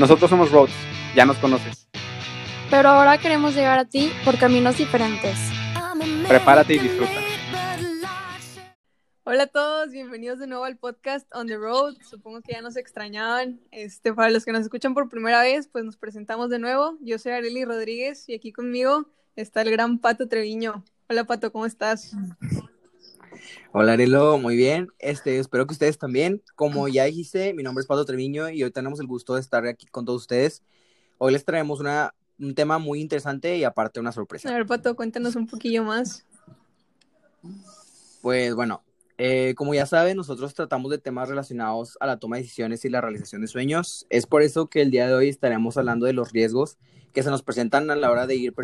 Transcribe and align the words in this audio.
Nosotros 0.00 0.30
somos 0.30 0.50
Roads, 0.50 0.72
ya 1.14 1.26
nos 1.26 1.36
conoces. 1.36 1.86
Pero 2.70 2.88
ahora 2.88 3.18
queremos 3.18 3.54
llegar 3.54 3.78
a 3.78 3.84
ti 3.84 4.10
por 4.24 4.38
caminos 4.38 4.78
diferentes. 4.78 5.38
Prepárate 6.26 6.76
y 6.76 6.78
disfruta. 6.78 7.20
Hola 9.24 9.42
a 9.42 9.46
todos, 9.46 9.90
bienvenidos 9.90 10.38
de 10.38 10.46
nuevo 10.46 10.64
al 10.64 10.78
podcast 10.78 11.28
On 11.34 11.46
the 11.46 11.58
Road. 11.58 11.96
Supongo 12.00 12.40
que 12.40 12.52
ya 12.52 12.62
nos 12.62 12.78
extrañaban. 12.78 13.60
Este, 13.72 14.14
para 14.14 14.30
los 14.30 14.46
que 14.46 14.52
nos 14.52 14.62
escuchan 14.62 14.94
por 14.94 15.10
primera 15.10 15.42
vez, 15.42 15.68
pues 15.68 15.84
nos 15.84 15.98
presentamos 15.98 16.48
de 16.48 16.58
nuevo. 16.58 16.96
Yo 17.02 17.18
soy 17.18 17.32
Arely 17.32 17.66
Rodríguez 17.66 18.26
y 18.26 18.34
aquí 18.34 18.52
conmigo 18.52 19.04
está 19.36 19.60
el 19.60 19.70
gran 19.70 19.98
Pato 19.98 20.28
Treviño. 20.28 20.82
Hola 21.10 21.24
Pato, 21.24 21.52
¿cómo 21.52 21.66
estás? 21.66 22.16
Hola 23.72 23.92
Arelo, 23.92 24.38
muy 24.38 24.56
bien. 24.56 24.88
Este, 24.98 25.38
espero 25.38 25.66
que 25.66 25.72
ustedes 25.72 25.98
también. 25.98 26.42
Como 26.56 26.88
ya 26.88 27.04
dijiste, 27.04 27.54
mi 27.54 27.62
nombre 27.62 27.82
es 27.82 27.86
Pato 27.86 28.04
Treviño 28.04 28.50
y 28.50 28.62
hoy 28.62 28.70
tenemos 28.70 29.00
el 29.00 29.06
gusto 29.06 29.34
de 29.34 29.40
estar 29.40 29.66
aquí 29.66 29.86
con 29.86 30.04
todos 30.04 30.22
ustedes. 30.22 30.62
Hoy 31.18 31.32
les 31.32 31.44
traemos 31.44 31.80
una, 31.80 32.14
un 32.38 32.54
tema 32.54 32.78
muy 32.78 33.00
interesante 33.00 33.56
y 33.56 33.64
aparte 33.64 34.00
una 34.00 34.12
sorpresa. 34.12 34.48
A 34.48 34.54
ver, 34.54 34.66
Pato, 34.66 34.96
cuéntanos 34.96 35.36
un 35.36 35.46
poquillo 35.46 35.84
más. 35.84 36.26
Pues 38.22 38.54
bueno, 38.54 38.82
eh, 39.22 39.54
como 39.54 39.74
ya 39.74 39.84
saben, 39.84 40.16
nosotros 40.16 40.54
tratamos 40.54 40.90
de 40.90 40.96
temas 40.96 41.28
relacionados 41.28 41.98
a 42.00 42.06
la 42.06 42.18
toma 42.18 42.36
de 42.36 42.42
decisiones 42.42 42.86
y 42.86 42.88
la 42.88 43.02
realización 43.02 43.42
de 43.42 43.48
sueños. 43.48 44.06
Es 44.08 44.26
por 44.26 44.40
eso 44.40 44.68
que 44.68 44.80
el 44.80 44.90
día 44.90 45.06
de 45.06 45.12
hoy 45.12 45.28
estaremos 45.28 45.76
hablando 45.76 46.06
de 46.06 46.14
los 46.14 46.32
riesgos 46.32 46.78
que 47.12 47.22
se 47.22 47.28
nos 47.28 47.42
presentan 47.42 47.90
a 47.90 47.96
la 47.96 48.10
hora 48.10 48.26
de 48.26 48.36
ir, 48.36 48.54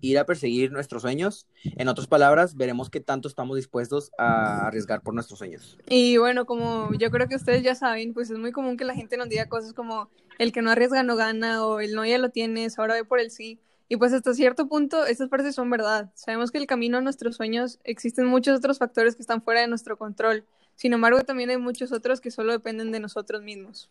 ir 0.00 0.18
a 0.18 0.26
perseguir 0.26 0.72
nuestros 0.72 1.02
sueños. 1.02 1.46
En 1.62 1.86
otras 1.86 2.08
palabras, 2.08 2.56
veremos 2.56 2.90
qué 2.90 2.98
tanto 2.98 3.28
estamos 3.28 3.54
dispuestos 3.56 4.10
a 4.18 4.66
arriesgar 4.66 5.02
por 5.02 5.14
nuestros 5.14 5.38
sueños. 5.38 5.78
Y 5.88 6.16
bueno, 6.16 6.46
como 6.46 6.92
yo 6.94 7.12
creo 7.12 7.28
que 7.28 7.36
ustedes 7.36 7.62
ya 7.62 7.76
saben, 7.76 8.12
pues 8.12 8.28
es 8.28 8.38
muy 8.38 8.50
común 8.50 8.76
que 8.76 8.84
la 8.84 8.96
gente 8.96 9.16
nos 9.16 9.28
diga 9.28 9.46
cosas 9.46 9.72
como 9.72 10.10
el 10.40 10.50
que 10.50 10.62
no 10.62 10.70
arriesga 10.72 11.04
no 11.04 11.14
gana 11.14 11.64
o 11.64 11.78
el 11.78 11.94
no 11.94 12.04
ya 12.04 12.18
lo 12.18 12.30
tienes, 12.30 12.76
ahora 12.76 12.94
ve 12.94 13.04
por 13.04 13.20
el 13.20 13.30
sí. 13.30 13.60
Y 13.92 13.96
pues 13.98 14.14
hasta 14.14 14.32
cierto 14.32 14.68
punto 14.68 15.04
estas 15.04 15.28
partes 15.28 15.54
son 15.54 15.68
verdad. 15.68 16.10
Sabemos 16.14 16.50
que 16.50 16.56
el 16.56 16.66
camino 16.66 16.96
a 16.96 17.02
nuestros 17.02 17.36
sueños 17.36 17.78
existen 17.84 18.24
muchos 18.24 18.56
otros 18.56 18.78
factores 18.78 19.16
que 19.16 19.20
están 19.20 19.42
fuera 19.42 19.60
de 19.60 19.68
nuestro 19.68 19.98
control. 19.98 20.46
Sin 20.76 20.94
embargo, 20.94 21.24
también 21.24 21.50
hay 21.50 21.58
muchos 21.58 21.92
otros 21.92 22.22
que 22.22 22.30
solo 22.30 22.52
dependen 22.52 22.90
de 22.90 23.00
nosotros 23.00 23.42
mismos. 23.42 23.90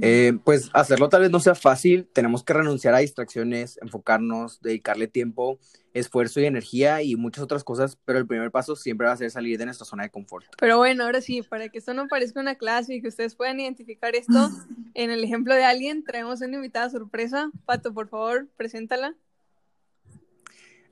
Eh, 0.00 0.38
pues 0.44 0.70
hacerlo 0.72 1.08
tal 1.08 1.22
vez 1.22 1.30
no 1.30 1.40
sea 1.40 1.54
fácil, 1.54 2.08
tenemos 2.12 2.42
que 2.42 2.52
renunciar 2.52 2.94
a 2.94 2.98
distracciones, 2.98 3.78
enfocarnos, 3.82 4.60
dedicarle 4.60 5.06
tiempo, 5.06 5.58
esfuerzo 5.94 6.40
y 6.40 6.46
energía 6.46 7.02
y 7.02 7.16
muchas 7.16 7.44
otras 7.44 7.64
cosas, 7.64 7.98
pero 8.04 8.18
el 8.18 8.26
primer 8.26 8.50
paso 8.50 8.76
siempre 8.76 9.06
va 9.06 9.12
a 9.12 9.16
ser 9.16 9.30
salir 9.30 9.58
de 9.58 9.64
nuestra 9.64 9.86
zona 9.86 10.04
de 10.04 10.10
confort. 10.10 10.46
Pero 10.58 10.78
bueno, 10.78 11.04
ahora 11.04 11.20
sí, 11.20 11.42
para 11.42 11.68
que 11.68 11.78
esto 11.78 11.94
no 11.94 12.08
parezca 12.08 12.40
una 12.40 12.56
clase 12.56 12.94
y 12.94 13.02
que 13.02 13.08
ustedes 13.08 13.34
puedan 13.34 13.60
identificar 13.60 14.14
esto, 14.14 14.50
en 14.94 15.10
el 15.10 15.24
ejemplo 15.24 15.54
de 15.54 15.64
alguien 15.64 16.04
traemos 16.04 16.40
una 16.40 16.56
invitada 16.56 16.90
sorpresa. 16.90 17.50
Pato, 17.64 17.92
por 17.94 18.08
favor, 18.08 18.48
preséntala. 18.56 19.14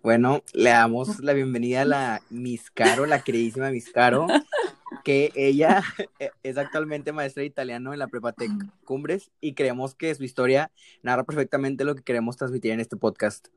Bueno, 0.02 0.42
le 0.52 0.68
damos 0.70 1.20
la 1.20 1.32
bienvenida 1.32 1.80
a 1.80 1.84
la 1.86 2.22
Miscaro, 2.28 3.06
la 3.06 3.22
queridísima 3.22 3.70
Miscaro 3.70 4.26
que 5.04 5.30
ella 5.36 5.82
es 6.42 6.56
actualmente 6.56 7.12
maestra 7.12 7.42
de 7.42 7.46
italiano 7.46 7.92
en 7.92 7.98
la 8.00 8.08
Prepatec 8.08 8.50
Cumbres 8.84 9.30
y 9.40 9.52
creemos 9.52 9.94
que 9.94 10.14
su 10.14 10.24
historia 10.24 10.72
narra 11.02 11.24
perfectamente 11.24 11.84
lo 11.84 11.94
que 11.94 12.02
queremos 12.02 12.36
transmitir 12.36 12.72
en 12.72 12.80
este 12.80 12.96
podcast. 12.96 13.48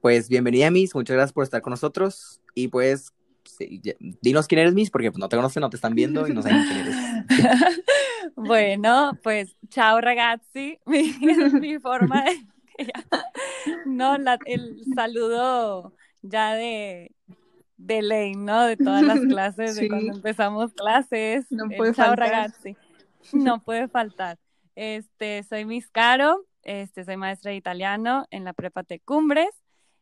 Pues 0.00 0.28
bienvenida, 0.28 0.70
Miss, 0.70 0.94
muchas 0.94 1.14
gracias 1.14 1.32
por 1.32 1.44
estar 1.44 1.62
con 1.62 1.72
nosotros 1.72 2.40
y 2.54 2.68
pues 2.68 3.14
dinos 4.20 4.46
quién 4.46 4.60
eres, 4.60 4.74
Miss, 4.74 4.90
porque 4.90 5.10
pues, 5.10 5.18
no 5.18 5.28
te 5.28 5.36
conocen, 5.36 5.62
no 5.62 5.70
te 5.70 5.76
están 5.76 5.94
viendo 5.94 6.28
y 6.28 6.34
no 6.34 6.42
saben 6.42 6.64
quién 6.68 6.80
eres. 6.80 6.96
bueno, 8.36 9.18
pues 9.22 9.56
chao 9.70 10.00
ragazzi, 10.00 10.78
mi, 10.86 11.14
mi 11.60 11.78
forma 11.78 12.24
de... 12.24 12.92
no, 13.86 14.16
el 14.44 14.84
saludo 14.94 15.94
ya 16.22 16.54
de 16.54 17.12
de 17.80 18.02
ley, 18.02 18.34
¿no? 18.34 18.64
De 18.64 18.76
todas 18.76 19.02
las 19.02 19.20
clases, 19.28 19.76
de 19.76 19.88
cuando 19.88 20.14
empezamos 20.14 20.72
clases. 20.74 21.46
No 21.50 21.68
puede 21.68 21.94
faltar. 21.94 22.18
Ragazzi. 22.18 22.76
No 23.32 23.60
puede 23.60 23.88
faltar. 23.88 24.38
Este, 24.74 25.42
soy 25.42 25.64
Miss 25.64 25.90
Caro, 25.90 26.46
este, 26.62 27.04
soy 27.04 27.16
maestra 27.16 27.50
de 27.50 27.56
italiano 27.56 28.26
en 28.30 28.44
la 28.44 28.52
Prepa 28.52 28.82
Cumbres. 29.04 29.50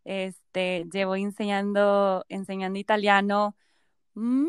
Este, 0.05 0.87
llevo 0.93 1.17
enseñando, 1.17 2.25
enseñando 2.29 2.79
italiano, 2.79 3.57
mmm, 4.15 4.47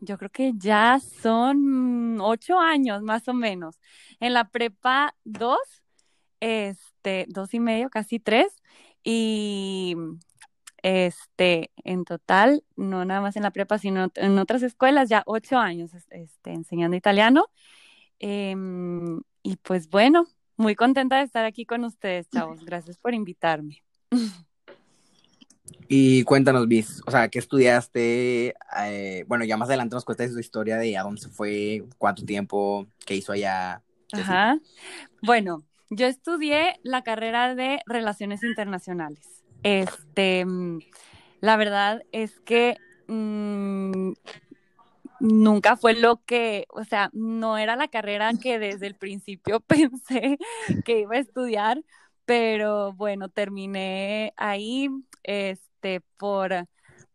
yo 0.00 0.18
creo 0.18 0.30
que 0.30 0.52
ya 0.56 1.00
son 1.00 2.20
ocho 2.20 2.58
años 2.58 3.02
más 3.02 3.26
o 3.28 3.34
menos. 3.34 3.78
En 4.20 4.34
la 4.34 4.48
Prepa 4.48 5.14
2, 5.24 5.58
este, 6.40 7.26
dos 7.28 7.54
y 7.54 7.60
medio, 7.60 7.88
casi 7.90 8.18
tres. 8.18 8.62
Y 9.04 9.96
este, 10.82 11.70
en 11.84 12.04
total, 12.04 12.64
no 12.76 13.04
nada 13.04 13.20
más 13.20 13.36
en 13.36 13.44
la 13.44 13.50
prepa, 13.50 13.78
sino 13.78 14.10
en 14.14 14.38
otras 14.38 14.62
escuelas, 14.62 15.08
ya 15.08 15.22
ocho 15.26 15.58
años 15.58 15.92
este, 16.10 16.52
enseñando 16.52 16.96
italiano. 16.96 17.46
Em, 18.18 19.20
y 19.42 19.56
pues 19.56 19.88
bueno, 19.88 20.26
muy 20.56 20.74
contenta 20.74 21.18
de 21.18 21.24
estar 21.24 21.44
aquí 21.44 21.64
con 21.66 21.84
ustedes, 21.84 22.28
chavos. 22.30 22.64
Gracias 22.64 22.98
por 22.98 23.14
invitarme. 23.14 23.82
Y 25.88 26.24
cuéntanos, 26.24 26.66
Bis, 26.68 27.02
o 27.06 27.10
sea, 27.10 27.28
¿qué 27.28 27.38
estudiaste? 27.38 28.54
Eh, 28.86 29.24
bueno, 29.26 29.44
ya 29.44 29.56
más 29.56 29.68
adelante 29.68 29.94
nos 29.94 30.04
cuentas 30.04 30.32
su 30.32 30.40
historia 30.40 30.76
de 30.76 30.96
a 30.96 31.02
dónde 31.02 31.20
se 31.20 31.28
fue, 31.28 31.84
cuánto 31.98 32.24
tiempo, 32.24 32.86
qué 33.04 33.14
hizo 33.14 33.32
allá. 33.32 33.82
Ajá. 34.12 34.58
Bueno, 35.22 35.64
yo 35.90 36.06
estudié 36.06 36.78
la 36.82 37.02
carrera 37.02 37.54
de 37.54 37.80
Relaciones 37.86 38.42
Internacionales. 38.42 39.42
Este, 39.62 40.44
la 41.40 41.56
verdad 41.56 42.02
es 42.12 42.40
que 42.40 42.76
mm, 43.08 44.12
nunca 45.20 45.76
fue 45.76 45.94
lo 45.94 46.22
que, 46.24 46.66
o 46.70 46.84
sea, 46.84 47.10
no 47.12 47.58
era 47.58 47.76
la 47.76 47.88
carrera 47.88 48.32
que 48.40 48.58
desde 48.58 48.86
el 48.86 48.96
principio 48.96 49.60
pensé 49.66 50.38
que 50.84 51.00
iba 51.00 51.16
a 51.16 51.20
estudiar, 51.20 51.82
pero 52.24 52.92
bueno, 52.92 53.28
terminé 53.28 54.34
ahí, 54.36 54.88
este, 55.22 56.00
por 56.18 56.66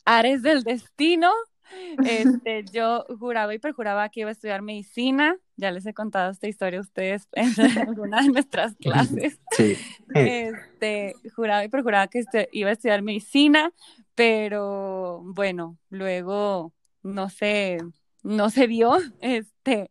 Ares 0.05 0.41
del 0.41 0.63
Destino. 0.63 1.31
Este, 2.05 2.63
yo 2.71 3.05
juraba 3.19 3.53
y 3.53 3.59
perjuraba 3.59 4.09
que 4.09 4.21
iba 4.21 4.29
a 4.29 4.33
estudiar 4.33 4.61
medicina. 4.61 5.37
Ya 5.55 5.71
les 5.71 5.85
he 5.85 5.93
contado 5.93 6.31
esta 6.31 6.47
historia 6.47 6.79
a 6.79 6.81
ustedes 6.81 7.27
en 7.33 7.77
alguna 7.77 8.21
de 8.21 8.29
nuestras 8.29 8.75
clases. 8.75 9.39
Sí. 9.51 9.75
Este, 10.13 11.15
juraba 11.35 11.63
y 11.63 11.69
perjuraba 11.69 12.07
que 12.07 12.19
este, 12.19 12.47
iba 12.51 12.69
a 12.69 12.73
estudiar 12.73 13.01
medicina, 13.01 13.71
pero 14.13 15.21
bueno, 15.23 15.77
luego 15.89 16.73
no 17.01 17.29
sé, 17.29 17.79
no 18.21 18.51
se 18.51 18.67
vio. 18.67 18.97
Este, 19.21 19.89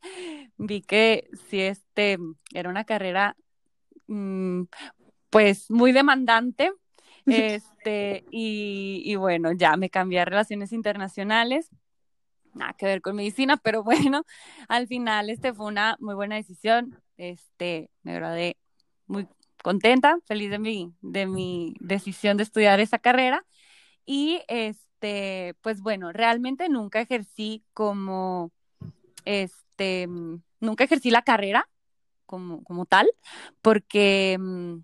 vi 0.56 0.82
que 0.82 1.28
si 1.48 1.60
este 1.62 2.18
era 2.52 2.70
una 2.70 2.84
carrera 2.84 3.36
mm, 4.06 4.62
pues 5.30 5.70
muy 5.70 5.92
demandante 5.92 6.72
este, 7.26 8.24
y, 8.30 9.02
y, 9.04 9.16
bueno, 9.16 9.52
ya 9.52 9.76
me 9.76 9.90
cambié 9.90 10.20
a 10.20 10.24
relaciones 10.24 10.72
internacionales, 10.72 11.70
nada 12.56 12.72
que 12.74 12.86
ver 12.86 13.02
con 13.02 13.16
medicina, 13.16 13.56
pero 13.56 13.82
bueno, 13.84 14.24
al 14.68 14.86
final 14.86 15.30
este 15.30 15.52
fue 15.52 15.66
una 15.66 15.96
muy 16.00 16.14
buena 16.14 16.36
decisión. 16.36 17.00
Este, 17.16 17.90
me 18.02 18.12
agradé 18.12 18.56
muy 19.06 19.28
contenta, 19.62 20.18
feliz 20.26 20.50
de 20.50 20.58
mi, 20.58 20.92
de 21.00 21.26
mi 21.26 21.74
decisión 21.80 22.36
de 22.36 22.42
estudiar 22.44 22.80
esa 22.80 22.98
carrera. 22.98 23.44
Y 24.04 24.42
este, 24.48 25.54
pues 25.62 25.80
bueno, 25.80 26.12
realmente 26.12 26.68
nunca 26.68 27.00
ejercí 27.00 27.64
como, 27.74 28.52
este, 29.24 30.08
nunca 30.60 30.84
ejercí 30.84 31.10
la 31.10 31.22
carrera 31.22 31.68
como, 32.26 32.62
como 32.64 32.86
tal, 32.86 33.08
porque 33.62 34.36
mm, 34.38 34.78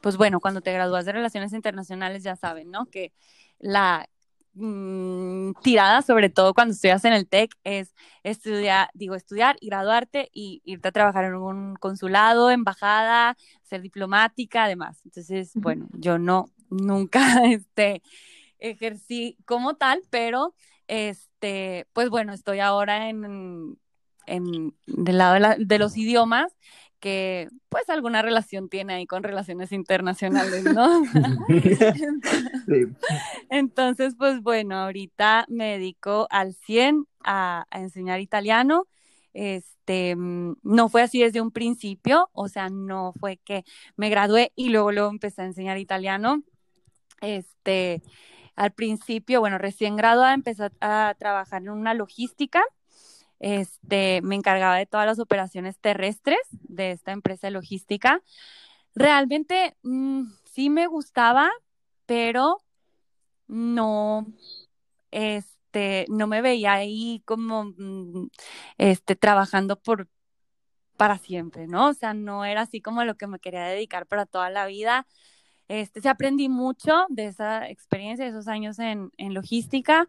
pues 0.00 0.16
bueno, 0.16 0.40
cuando 0.40 0.60
te 0.60 0.72
gradúas 0.72 1.04
de 1.04 1.12
Relaciones 1.12 1.52
Internacionales 1.52 2.22
ya 2.22 2.36
saben, 2.36 2.70
¿no? 2.70 2.86
Que 2.86 3.12
la 3.58 4.08
mm, 4.54 5.52
tirada, 5.62 6.02
sobre 6.02 6.30
todo 6.30 6.54
cuando 6.54 6.74
estudias 6.74 7.04
en 7.04 7.12
el 7.12 7.28
TEC, 7.28 7.54
es 7.64 7.94
estudiar, 8.22 8.90
digo, 8.94 9.14
estudiar 9.14 9.56
y 9.60 9.68
graduarte 9.68 10.30
y 10.32 10.62
irte 10.64 10.88
a 10.88 10.92
trabajar 10.92 11.24
en 11.24 11.34
un 11.34 11.76
consulado, 11.76 12.50
embajada, 12.50 13.36
ser 13.62 13.82
diplomática, 13.82 14.64
además. 14.64 15.00
Entonces, 15.04 15.52
bueno, 15.54 15.88
yo 15.92 16.18
no, 16.18 16.50
nunca, 16.70 17.20
este, 17.44 18.02
ejercí 18.58 19.36
como 19.44 19.74
tal, 19.74 20.02
pero, 20.10 20.54
este, 20.88 21.86
pues 21.92 22.10
bueno, 22.10 22.32
estoy 22.32 22.60
ahora 22.60 23.08
en, 23.08 23.78
en 24.26 24.74
del 24.86 25.18
lado 25.18 25.56
de 25.58 25.78
los 25.78 25.96
idiomas 25.96 26.52
que 27.00 27.48
pues 27.68 27.88
alguna 27.88 28.22
relación 28.22 28.68
tiene 28.68 28.94
ahí 28.94 29.06
con 29.06 29.22
relaciones 29.22 29.72
internacionales, 29.72 30.62
¿no? 30.64 31.02
Entonces, 33.50 34.14
pues 34.16 34.42
bueno, 34.42 34.76
ahorita 34.76 35.46
me 35.48 35.72
dedico 35.72 36.28
al 36.30 36.54
100 36.54 37.06
a, 37.24 37.66
enseñar 37.72 38.20
italiano. 38.20 38.86
Este, 39.32 40.14
mm, 40.14 40.56
no 40.62 40.88
fue 40.88 41.02
así 41.02 41.20
desde 41.20 41.40
un 41.40 41.50
principio, 41.50 42.28
o 42.32 42.48
sea, 42.48 42.68
no 42.68 43.12
fue 43.18 43.38
que 43.38 43.64
me 43.96 44.10
gradué 44.10 44.52
y 44.54 44.68
luego, 44.68 44.92
luego 44.92 45.10
empecé 45.10 45.42
a 45.42 45.46
enseñar 45.46 45.78
italiano. 45.78 46.42
Este, 47.20 48.02
al 48.56 48.72
principio, 48.72 49.40
bueno, 49.40 49.58
recién 49.58 49.96
graduada, 49.96 50.34
empecé 50.34 50.70
a 50.80 51.14
trabajar 51.18 51.62
en 51.62 51.70
una 51.70 51.94
logística. 51.94 52.62
Este, 53.40 54.20
me 54.22 54.36
encargaba 54.36 54.76
de 54.76 54.86
todas 54.86 55.06
las 55.06 55.18
operaciones 55.18 55.78
terrestres 55.80 56.38
de 56.52 56.92
esta 56.92 57.12
empresa 57.12 57.48
de 57.48 57.52
logística. 57.52 58.22
Realmente 58.94 59.76
mm, 59.82 60.24
sí 60.44 60.70
me 60.70 60.86
gustaba, 60.86 61.50
pero 62.06 62.58
no, 63.48 64.26
este, 65.10 66.06
no 66.08 66.26
me 66.26 66.42
veía 66.42 66.74
ahí 66.74 67.22
como, 67.26 67.64
mm, 67.76 68.28
este, 68.78 69.16
trabajando 69.16 69.80
por, 69.80 70.08
para 70.96 71.18
siempre, 71.18 71.66
¿no? 71.68 71.88
O 71.88 71.94
sea, 71.94 72.14
no 72.14 72.44
era 72.44 72.62
así 72.62 72.82
como 72.82 73.04
lo 73.04 73.16
que 73.16 73.26
me 73.26 73.40
quería 73.40 73.64
dedicar 73.64 74.06
para 74.06 74.26
toda 74.26 74.50
la 74.50 74.66
vida. 74.66 75.06
Este, 75.68 76.00
sí 76.02 76.08
aprendí 76.08 76.48
mucho 76.50 77.06
de 77.10 77.26
esa 77.28 77.68
experiencia, 77.70 78.24
de 78.26 78.32
esos 78.32 78.48
años 78.48 78.78
en, 78.80 79.12
en 79.18 79.34
logística, 79.34 80.08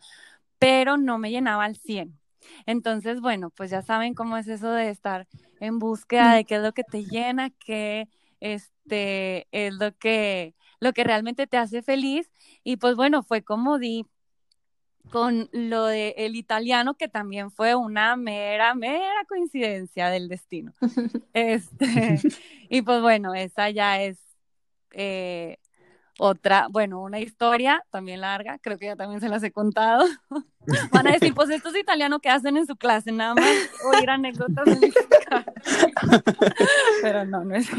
pero 0.59 0.97
no 0.97 1.17
me 1.19 1.31
llenaba 1.31 1.65
al 1.65 1.77
100. 1.77 2.20
Entonces, 2.65 3.21
bueno, 3.21 3.49
pues 3.49 3.69
ya 3.71 3.81
saben 3.81 4.13
cómo 4.13 4.37
es 4.37 4.47
eso 4.47 4.71
de 4.71 4.89
estar 4.89 5.27
en 5.59 5.79
búsqueda 5.79 6.33
de 6.33 6.45
qué 6.45 6.55
es 6.55 6.61
lo 6.61 6.73
que 6.73 6.83
te 6.83 7.05
llena, 7.05 7.51
qué 7.51 8.07
este, 8.39 9.47
es 9.51 9.73
lo 9.73 9.95
que, 9.97 10.55
lo 10.79 10.93
que 10.93 11.03
realmente 11.03 11.47
te 11.47 11.57
hace 11.57 11.81
feliz. 11.81 12.31
Y 12.63 12.77
pues 12.77 12.95
bueno, 12.95 13.23
fue 13.23 13.43
como 13.43 13.77
di 13.79 14.05
con 15.09 15.49
lo 15.51 15.85
de 15.85 16.13
el 16.17 16.35
italiano, 16.35 16.95
que 16.95 17.07
también 17.07 17.51
fue 17.51 17.75
una 17.75 18.15
mera, 18.15 18.75
mera 18.75 19.25
coincidencia 19.27 20.09
del 20.09 20.27
destino. 20.27 20.73
Este, 21.33 22.19
y 22.69 22.81
pues 22.81 23.01
bueno, 23.01 23.33
esa 23.33 23.69
ya 23.69 24.01
es 24.01 24.17
eh, 24.91 25.57
otra, 26.19 26.67
bueno, 26.69 27.01
una 27.01 27.19
historia 27.19 27.83
también 27.89 28.21
larga, 28.21 28.59
creo 28.59 28.77
que 28.77 28.87
ya 28.87 28.95
también 28.95 29.21
se 29.21 29.29
las 29.29 29.43
he 29.43 29.51
contado. 29.51 30.05
Van 30.91 31.07
a 31.07 31.13
decir, 31.13 31.33
pues 31.33 31.49
esto 31.49 31.69
es 31.69 31.77
italiano 31.77 32.19
que 32.19 32.29
hacen 32.29 32.57
en 32.57 32.67
su 32.67 32.75
clase, 32.75 33.11
nada 33.11 33.35
más 33.35 33.49
oír 33.93 34.09
anécdotas 34.09 34.65
de 34.65 34.93
Pero 37.01 37.25
no, 37.25 37.43
no 37.43 37.55
es, 37.55 37.69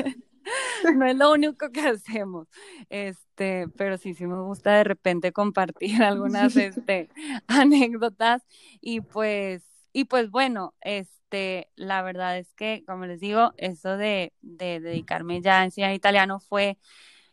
no 0.94 1.06
es 1.06 1.17
lo 1.17 1.32
único 1.32 1.70
que 1.70 1.81
hacemos. 1.81 2.49
Este, 2.88 3.69
pero 3.76 3.99
sí, 3.99 4.14
sí 4.14 4.26
me 4.26 4.40
gusta 4.40 4.76
de 4.76 4.84
repente 4.84 5.32
compartir 5.32 5.96
algunas 6.02 6.56
este, 6.56 7.08
anécdotas 7.46 8.43
y 8.81 9.00
pues, 9.00 9.64
y 9.93 10.06
pues 10.06 10.31
bueno, 10.31 10.75
este, 10.81 11.69
la 11.76 12.02
verdad 12.02 12.38
es 12.38 12.52
que, 12.55 12.82
como 12.87 13.06
les 13.06 13.20
digo, 13.20 13.52
eso 13.56 13.96
de, 13.96 14.32
de 14.40 14.81
dedicarme 14.81 15.40
ya 15.43 15.61
a 15.61 15.64
enseñar 15.64 15.93
italiano 15.93 16.40
fue 16.40 16.79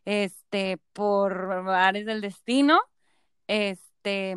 este, 0.09 0.79
por 0.91 1.63
bares 1.63 2.07
del 2.07 2.21
destino. 2.21 2.79
Este, 3.45 4.35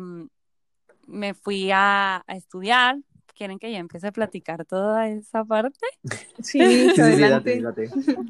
me 1.07 1.33
fui 1.33 1.71
a, 1.71 2.23
a 2.27 2.35
estudiar, 2.35 2.97
¿Quieren 3.35 3.57
que 3.57 3.71
ya 3.71 3.79
empiece 3.79 4.05
a 4.05 4.11
platicar 4.11 4.63
toda 4.65 5.09
esa 5.09 5.43
parte? 5.43 5.79
Sí, 6.43 6.61
adelante. 6.61 7.59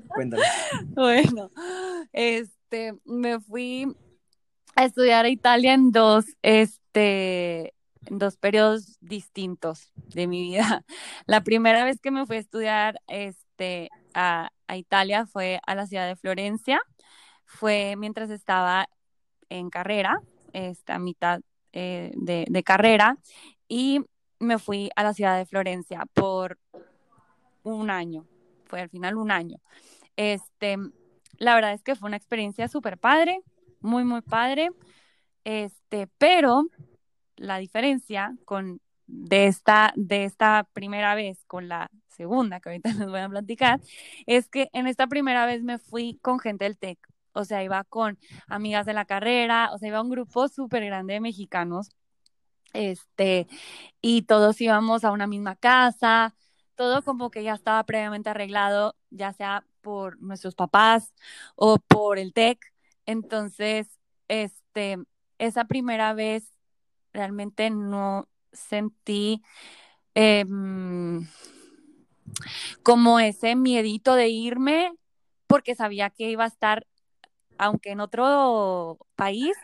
Cuéntame. 0.07 0.43
Bueno, 0.95 1.51
este, 2.13 2.93
me 3.03 3.41
fui 3.41 3.93
a 4.77 4.85
estudiar 4.85 5.25
a 5.25 5.29
Italia 5.29 5.73
en 5.73 5.91
dos, 5.91 6.25
este, 6.41 7.73
en 8.05 8.19
dos 8.19 8.37
periodos 8.37 8.97
distintos 9.01 9.91
de 9.95 10.27
mi 10.27 10.41
vida. 10.43 10.85
La 11.25 11.43
primera 11.43 11.83
vez 11.83 11.99
que 11.99 12.11
me 12.11 12.25
fui 12.25 12.37
a 12.37 12.39
estudiar, 12.39 13.01
este, 13.07 13.89
a, 14.13 14.51
a 14.67 14.77
Italia 14.77 15.25
fue 15.25 15.59
a 15.67 15.75
la 15.75 15.85
ciudad 15.85 16.07
de 16.07 16.15
Florencia. 16.15 16.81
Fue 17.45 17.95
mientras 17.97 18.29
estaba 18.29 18.87
en 19.49 19.69
carrera, 19.69 20.19
esta 20.53 20.99
mitad 20.99 21.41
eh, 21.71 22.11
de, 22.15 22.63
carrera, 22.63 23.17
y 23.67 24.01
me 24.39 24.59
fui 24.59 24.89
a 24.95 25.03
la 25.03 25.13
ciudad 25.13 25.37
de 25.37 25.45
Florencia 25.45 26.05
por 26.13 26.59
un 27.63 27.89
año, 27.89 28.25
fue 28.65 28.81
al 28.81 28.89
final 28.89 29.17
un 29.17 29.31
año. 29.31 29.57
Este, 30.15 30.77
la 31.37 31.55
verdad 31.55 31.73
es 31.73 31.83
que 31.83 31.95
fue 31.95 32.07
una 32.07 32.17
experiencia 32.17 32.67
súper 32.67 32.97
padre, 32.97 33.41
muy, 33.79 34.03
muy 34.03 34.21
padre, 34.21 34.69
este, 35.43 36.07
pero 36.17 36.65
la 37.35 37.57
diferencia 37.57 38.35
con 38.45 38.79
de 39.07 39.47
esta, 39.47 39.93
de 39.95 40.25
esta 40.25 40.67
primera 40.73 41.15
vez 41.15 41.43
con 41.45 41.67
la 41.67 41.89
segunda, 42.07 42.59
que 42.59 42.69
ahorita 42.69 42.89
les 42.93 43.07
voy 43.07 43.19
a 43.19 43.29
platicar, 43.29 43.81
es 44.25 44.49
que 44.49 44.69
en 44.73 44.87
esta 44.87 45.07
primera 45.07 45.45
vez 45.45 45.63
me 45.63 45.79
fui 45.79 46.19
con 46.21 46.39
gente 46.39 46.65
del 46.65 46.77
TEC, 46.77 46.99
o 47.33 47.45
sea, 47.45 47.63
iba 47.63 47.83
con 47.83 48.17
amigas 48.47 48.85
de 48.85 48.93
la 48.93 49.05
carrera, 49.05 49.71
o 49.73 49.77
sea, 49.77 49.89
iba 49.89 50.01
un 50.01 50.09
grupo 50.09 50.47
súper 50.47 50.85
grande 50.85 51.15
de 51.15 51.19
mexicanos 51.19 51.91
este, 52.73 53.47
y 54.01 54.23
todos 54.23 54.59
íbamos 54.59 55.03
a 55.03 55.11
una 55.11 55.27
misma 55.27 55.55
casa, 55.55 56.35
todo 56.75 57.03
como 57.03 57.29
que 57.31 57.43
ya 57.43 57.53
estaba 57.53 57.83
previamente 57.85 58.29
arreglado, 58.29 58.95
ya 59.11 59.31
sea 59.33 59.65
por 59.81 60.19
nuestros 60.21 60.55
papás 60.55 61.13
o 61.55 61.77
por 61.77 62.17
el 62.17 62.33
TEC. 62.33 62.59
Entonces, 63.05 63.87
este, 64.27 64.97
esa 65.37 65.65
primera 65.65 66.13
vez 66.13 66.51
realmente 67.13 67.69
no 67.69 68.27
sentí 68.51 69.43
eh, 70.15 70.45
como 72.81 73.19
ese 73.19 73.55
miedito 73.55 74.15
de 74.15 74.29
irme 74.29 74.93
porque 75.47 75.75
sabía 75.75 76.09
que 76.09 76.31
iba 76.31 76.45
a 76.45 76.47
estar, 76.47 76.87
aunque 77.57 77.91
en 77.91 77.99
otro 77.99 78.97
país, 79.15 79.55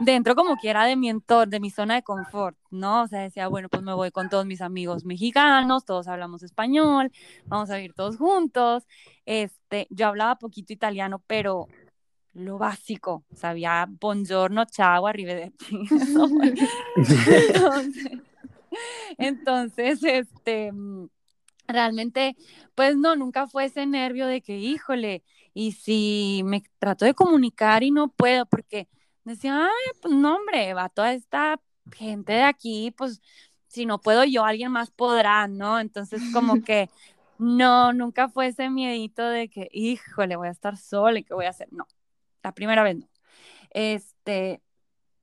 dentro 0.00 0.34
como 0.34 0.56
quiera 0.56 0.84
de 0.84 0.96
mi 0.96 1.08
entorno, 1.08 1.50
de 1.50 1.60
mi 1.60 1.70
zona 1.70 1.94
de 1.94 2.02
confort, 2.02 2.56
¿no? 2.70 3.02
O 3.02 3.06
sea, 3.08 3.20
decía, 3.20 3.48
bueno, 3.48 3.68
pues 3.68 3.82
me 3.82 3.94
voy 3.94 4.10
con 4.10 4.28
todos 4.28 4.46
mis 4.46 4.60
amigos 4.60 5.04
mexicanos, 5.04 5.84
todos 5.84 6.08
hablamos 6.08 6.42
español, 6.42 7.10
vamos 7.46 7.70
a 7.70 7.76
vivir 7.76 7.94
todos 7.94 8.16
juntos. 8.16 8.86
Este, 9.26 9.86
yo 9.90 10.06
hablaba 10.06 10.36
poquito 10.36 10.72
italiano, 10.72 11.22
pero 11.26 11.68
lo 12.34 12.58
básico, 12.58 13.24
sabía 13.34 13.86
buongiorno, 13.88 14.64
ciao, 14.66 15.06
arrivederci. 15.06 15.88
entonces, 16.96 18.12
entonces, 19.18 20.04
este, 20.04 20.72
realmente, 21.66 22.36
pues 22.74 22.96
no, 22.96 23.16
nunca 23.16 23.46
fue 23.46 23.66
ese 23.66 23.86
nervio 23.86 24.26
de 24.26 24.40
que, 24.40 24.56
híjole, 24.58 25.22
y 25.58 25.72
si 25.72 26.42
me 26.44 26.62
trato 26.78 27.04
de 27.04 27.14
comunicar 27.14 27.82
y 27.82 27.90
no 27.90 28.06
puedo, 28.06 28.46
porque 28.46 28.88
decía, 29.24 29.64
ay, 29.64 30.00
pues 30.00 30.14
no, 30.14 30.36
hombre, 30.36 30.72
va 30.72 30.88
toda 30.88 31.12
esta 31.12 31.60
gente 31.90 32.34
de 32.34 32.42
aquí, 32.42 32.94
pues 32.96 33.20
si 33.66 33.84
no 33.84 34.00
puedo 34.00 34.22
yo, 34.22 34.44
alguien 34.44 34.70
más 34.70 34.92
podrá, 34.92 35.48
¿no? 35.48 35.80
Entonces, 35.80 36.22
como 36.32 36.62
que 36.64 36.88
no, 37.38 37.92
nunca 37.92 38.28
fue 38.28 38.46
ese 38.46 38.70
miedito 38.70 39.28
de 39.28 39.48
que, 39.48 39.68
híjole, 39.72 40.36
voy 40.36 40.46
a 40.46 40.52
estar 40.52 40.76
sola 40.76 41.18
y 41.18 41.24
qué 41.24 41.34
voy 41.34 41.46
a 41.46 41.50
hacer. 41.50 41.66
No, 41.72 41.88
la 42.44 42.52
primera 42.52 42.84
vez 42.84 42.96
no. 42.96 43.08
Este, 43.70 44.62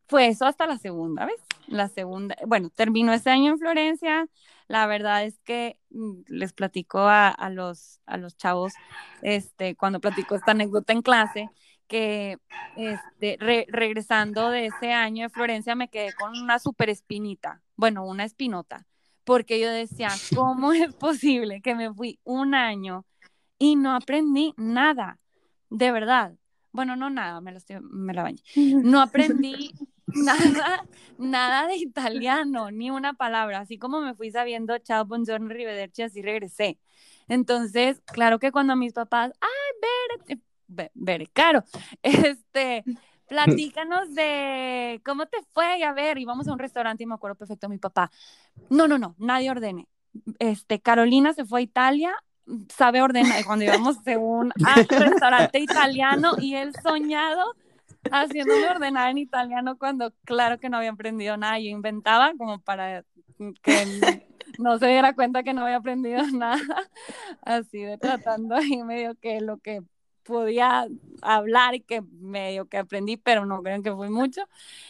fue 0.09 0.27
eso 0.27 0.45
hasta 0.45 0.67
la 0.67 0.77
segunda 0.77 1.25
vez. 1.25 1.41
La 1.67 1.88
segunda, 1.89 2.36
bueno, 2.45 2.69
terminó 2.69 3.13
ese 3.13 3.29
año 3.29 3.51
en 3.51 3.60
Florencia. 3.60 4.27
La 4.67 4.88
verdad 4.88 5.24
es 5.24 5.39
que 5.39 5.79
mm, 5.89 6.22
les 6.27 6.53
platico 6.53 7.00
a, 7.00 7.29
a 7.29 7.50
los, 7.50 8.01
a 8.05 8.17
los 8.17 8.38
chavos, 8.38 8.74
este, 9.22 9.75
cuando 9.75 10.00
platico 10.00 10.36
esta 10.36 10.51
anécdota 10.51 10.93
en 10.93 11.01
clase, 11.01 11.50
que 11.88 12.38
este, 12.75 13.38
regresando 13.69 14.50
de 14.50 14.67
ese 14.67 14.91
año 14.91 15.24
de 15.24 15.29
Florencia 15.29 15.75
me 15.75 15.89
quedé 15.89 16.13
con 16.13 16.38
una 16.38 16.60
super 16.60 16.89
espinita, 16.89 17.62
bueno, 17.75 18.05
una 18.05 18.24
espinota, 18.24 18.88
porque 19.24 19.60
yo 19.60 19.69
decía, 19.69 20.10
¿cómo 20.36 20.74
es 20.74 20.93
posible 20.95 21.62
que 21.62 21.75
me 21.75 21.93
fui 21.93 22.19
un 22.24 22.55
año 22.55 23.05
y 23.57 23.75
no 23.75 23.95
aprendí 23.95 24.53
nada? 24.57 25.19
De 25.69 25.91
verdad. 25.91 26.34
Bueno, 26.72 26.98
no 26.98 27.10
nada, 27.10 27.39
me, 27.39 27.51
lo 27.51 27.57
estoy, 27.57 27.77
me 27.81 28.13
la 28.13 28.24
bañé. 28.24 28.41
No 28.55 29.01
aprendí 29.01 29.72
nada, 30.07 30.85
nada 31.17 31.67
de 31.67 31.77
italiano, 31.77 32.71
ni 32.71 32.91
una 32.91 33.13
palabra. 33.13 33.59
Así 33.59 33.77
como 33.77 34.01
me 34.01 34.13
fui 34.13 34.31
sabiendo 34.31 34.77
chao, 34.79 35.05
buongiorno, 35.05 35.50
arrivederci, 35.50 36.03
así 36.03 36.21
regresé. 36.21 36.79
Entonces, 37.27 38.01
claro 38.05 38.39
que 38.39 38.51
cuando 38.51 38.75
mis 38.75 38.93
papás, 38.93 39.31
ay, 39.41 40.39
ver, 40.67 40.91
ver 40.93 41.29
caro. 41.31 41.63
Este, 42.03 42.83
platícanos 43.27 44.13
de 44.13 45.01
cómo 45.03 45.25
te 45.25 45.38
fue 45.53 45.83
a 45.83 45.93
ver, 45.93 46.17
íbamos 46.17 46.47
a 46.47 46.53
un 46.53 46.59
restaurante 46.59 47.03
y 47.03 47.07
me 47.07 47.15
acuerdo 47.15 47.35
perfecto 47.35 47.69
mi 47.69 47.77
papá. 47.77 48.12
No, 48.69 48.88
no, 48.88 48.97
no, 48.97 49.15
nadie 49.17 49.50
ordene. 49.50 49.88
Este, 50.39 50.79
Carolina 50.79 51.33
se 51.33 51.45
fue 51.45 51.59
a 51.62 51.63
Italia, 51.63 52.15
sabe 52.69 53.01
ordenar. 53.01 53.43
Cuando 53.45 53.65
íbamos 53.65 53.97
a 54.07 54.17
un 54.17 54.51
restaurante 54.89 55.59
italiano 55.59 56.33
y 56.39 56.55
él 56.55 56.74
soñado 56.81 57.55
haciéndome 58.12 58.67
ordenar 58.67 59.09
en 59.12 59.17
italiano 59.17 59.77
cuando 59.77 60.13
claro 60.24 60.59
que 60.59 60.69
no 60.69 60.77
había 60.77 60.91
aprendido 60.91 61.38
nada, 61.38 61.59
yo 61.59 61.69
inventaba 61.69 62.33
como 62.38 62.59
para 62.59 63.03
que 63.62 64.24
no 64.59 64.77
se 64.79 64.88
diera 64.88 65.13
cuenta 65.13 65.43
que 65.43 65.53
no 65.53 65.62
había 65.62 65.77
aprendido 65.77 66.21
nada, 66.33 66.62
así 67.41 67.79
de 67.79 67.97
tratando 67.97 68.55
ahí 68.55 68.83
medio 68.83 69.15
que 69.15 69.41
lo 69.41 69.57
que 69.57 69.81
podía 70.25 70.88
hablar 71.21 71.75
y 71.75 71.81
que 71.81 72.01
medio 72.01 72.67
que 72.67 72.77
aprendí, 72.77 73.15
pero 73.15 73.45
no 73.45 73.62
creo 73.62 73.81
que 73.83 73.93
fue 73.93 74.09
mucho. 74.09 74.41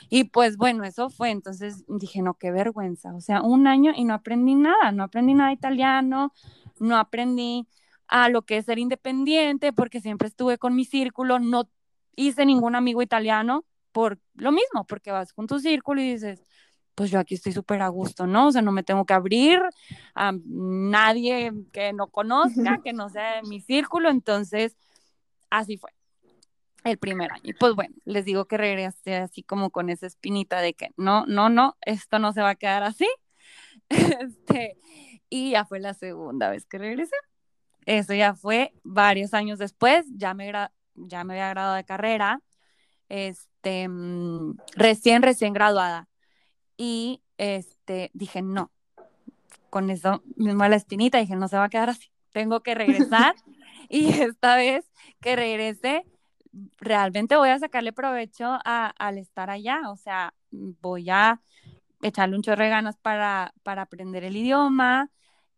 Y 0.09 0.25
pues 0.25 0.57
bueno, 0.57 0.85
eso 0.85 1.09
fue. 1.09 1.29
Entonces 1.29 1.83
dije, 1.87 2.21
no, 2.21 2.35
qué 2.35 2.51
vergüenza. 2.51 3.13
O 3.13 3.19
sea, 3.19 3.41
un 3.41 3.67
año 3.67 3.91
y 3.95 4.05
no 4.05 4.13
aprendí 4.13 4.55
nada, 4.55 4.91
no 4.93 5.03
aprendí 5.03 5.33
nada 5.33 5.51
italiano, 5.51 6.31
no 6.79 6.97
aprendí 6.97 7.67
a 8.07 8.29
lo 8.29 8.43
que 8.43 8.57
es 8.57 8.65
ser 8.65 8.79
independiente, 8.79 9.73
porque 9.73 9.99
siempre 9.99 10.27
estuve 10.27 10.57
con 10.57 10.73
mi 10.73 10.85
círculo, 10.85 11.39
no 11.39 11.67
hice 12.15 12.45
ningún 12.45 12.75
amigo 12.75 13.01
italiano 13.01 13.65
por 13.91 14.19
lo 14.35 14.51
mismo, 14.51 14.85
porque 14.85 15.11
vas 15.11 15.33
con 15.33 15.47
tu 15.47 15.59
círculo 15.59 16.01
y 16.01 16.13
dices, 16.13 16.43
pues 16.95 17.11
yo 17.11 17.19
aquí 17.19 17.35
estoy 17.35 17.51
súper 17.51 17.81
a 17.81 17.87
gusto, 17.89 18.25
¿no? 18.25 18.47
O 18.47 18.51
sea, 18.51 18.61
no 18.61 18.71
me 18.71 18.83
tengo 18.83 19.05
que 19.05 19.13
abrir 19.13 19.61
a 20.15 20.33
nadie 20.45 21.51
que 21.71 21.93
no 21.93 22.07
conozca, 22.07 22.81
que 22.83 22.93
no 22.93 23.09
sea 23.09 23.37
de 23.37 23.43
mi 23.43 23.61
círculo, 23.61 24.09
entonces 24.09 24.77
así 25.49 25.77
fue 25.77 25.91
el 26.83 26.97
primer 26.97 27.31
año. 27.31 27.41
Y 27.43 27.53
pues 27.53 27.73
bueno, 27.75 27.95
les 28.05 28.25
digo 28.25 28.45
que 28.45 28.57
regresé 28.57 29.15
así 29.15 29.43
como 29.43 29.69
con 29.71 29.89
esa 29.89 30.07
espinita 30.07 30.61
de 30.61 30.73
que 30.73 30.89
no, 30.97 31.25
no, 31.25 31.49
no, 31.49 31.77
esto 31.81 32.19
no 32.19 32.31
se 32.31 32.41
va 32.41 32.51
a 32.51 32.55
quedar 32.55 32.83
así. 32.83 33.07
Este, 33.89 34.79
y 35.29 35.51
ya 35.51 35.65
fue 35.65 35.79
la 35.79 35.93
segunda 35.93 36.49
vez 36.49 36.65
que 36.65 36.77
regresé. 36.77 37.15
Eso 37.85 38.13
ya 38.13 38.33
fue 38.33 38.73
varios 38.83 39.33
años 39.33 39.59
después, 39.59 40.05
ya 40.15 40.33
me, 40.33 40.51
ya 40.95 41.23
me 41.23 41.33
había 41.33 41.49
graduado 41.49 41.75
de 41.75 41.85
carrera, 41.85 42.41
este, 43.09 43.87
mm, 43.87 44.57
recién, 44.75 45.21
recién 45.21 45.53
graduada. 45.53 46.07
Y 46.77 47.21
este, 47.37 48.11
dije, 48.13 48.41
no, 48.41 48.71
con 49.69 49.89
eso 49.89 50.23
mismo 50.35 50.67
la 50.67 50.75
espinita, 50.75 51.17
dije, 51.17 51.35
no 51.35 51.47
se 51.47 51.57
va 51.57 51.65
a 51.65 51.69
quedar 51.69 51.89
así, 51.89 52.09
tengo 52.31 52.61
que 52.61 52.75
regresar. 52.75 53.35
y 53.89 54.09
esta 54.21 54.55
vez 54.55 54.89
que 55.21 55.35
regrese, 55.35 56.05
realmente 56.77 57.35
voy 57.35 57.49
a 57.49 57.59
sacarle 57.59 57.93
provecho 57.93 58.57
al 58.63 59.17
estar 59.17 59.49
allá, 59.49 59.81
o 59.89 59.97
sea, 59.97 60.33
voy 60.51 61.09
a 61.09 61.41
echarle 62.01 62.35
un 62.35 62.41
chorro 62.43 62.63
de 62.63 62.69
ganas 62.69 62.97
para, 62.97 63.53
para 63.63 63.83
aprender 63.83 64.23
el 64.23 64.37
idioma, 64.37 65.09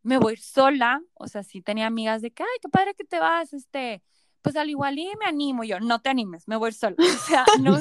me 0.03 0.17
voy 0.17 0.37
sola, 0.37 1.01
o 1.13 1.27
sea, 1.27 1.43
sí 1.43 1.61
tenía 1.61 1.87
amigas 1.87 2.21
de 2.21 2.31
que, 2.31 2.43
ay, 2.43 2.59
qué 2.61 2.69
padre 2.69 2.93
que 2.95 3.03
te 3.03 3.19
vas, 3.19 3.53
este, 3.53 4.01
pues 4.41 4.55
al 4.55 4.69
igual 4.69 4.97
y 4.97 5.09
me 5.19 5.25
animo, 5.25 5.63
yo, 5.63 5.79
no 5.79 5.99
te 5.99 6.09
animes, 6.09 6.47
me 6.47 6.55
voy 6.55 6.71
sola, 6.71 6.95
o 6.99 7.27
sea, 7.27 7.45
no, 7.61 7.77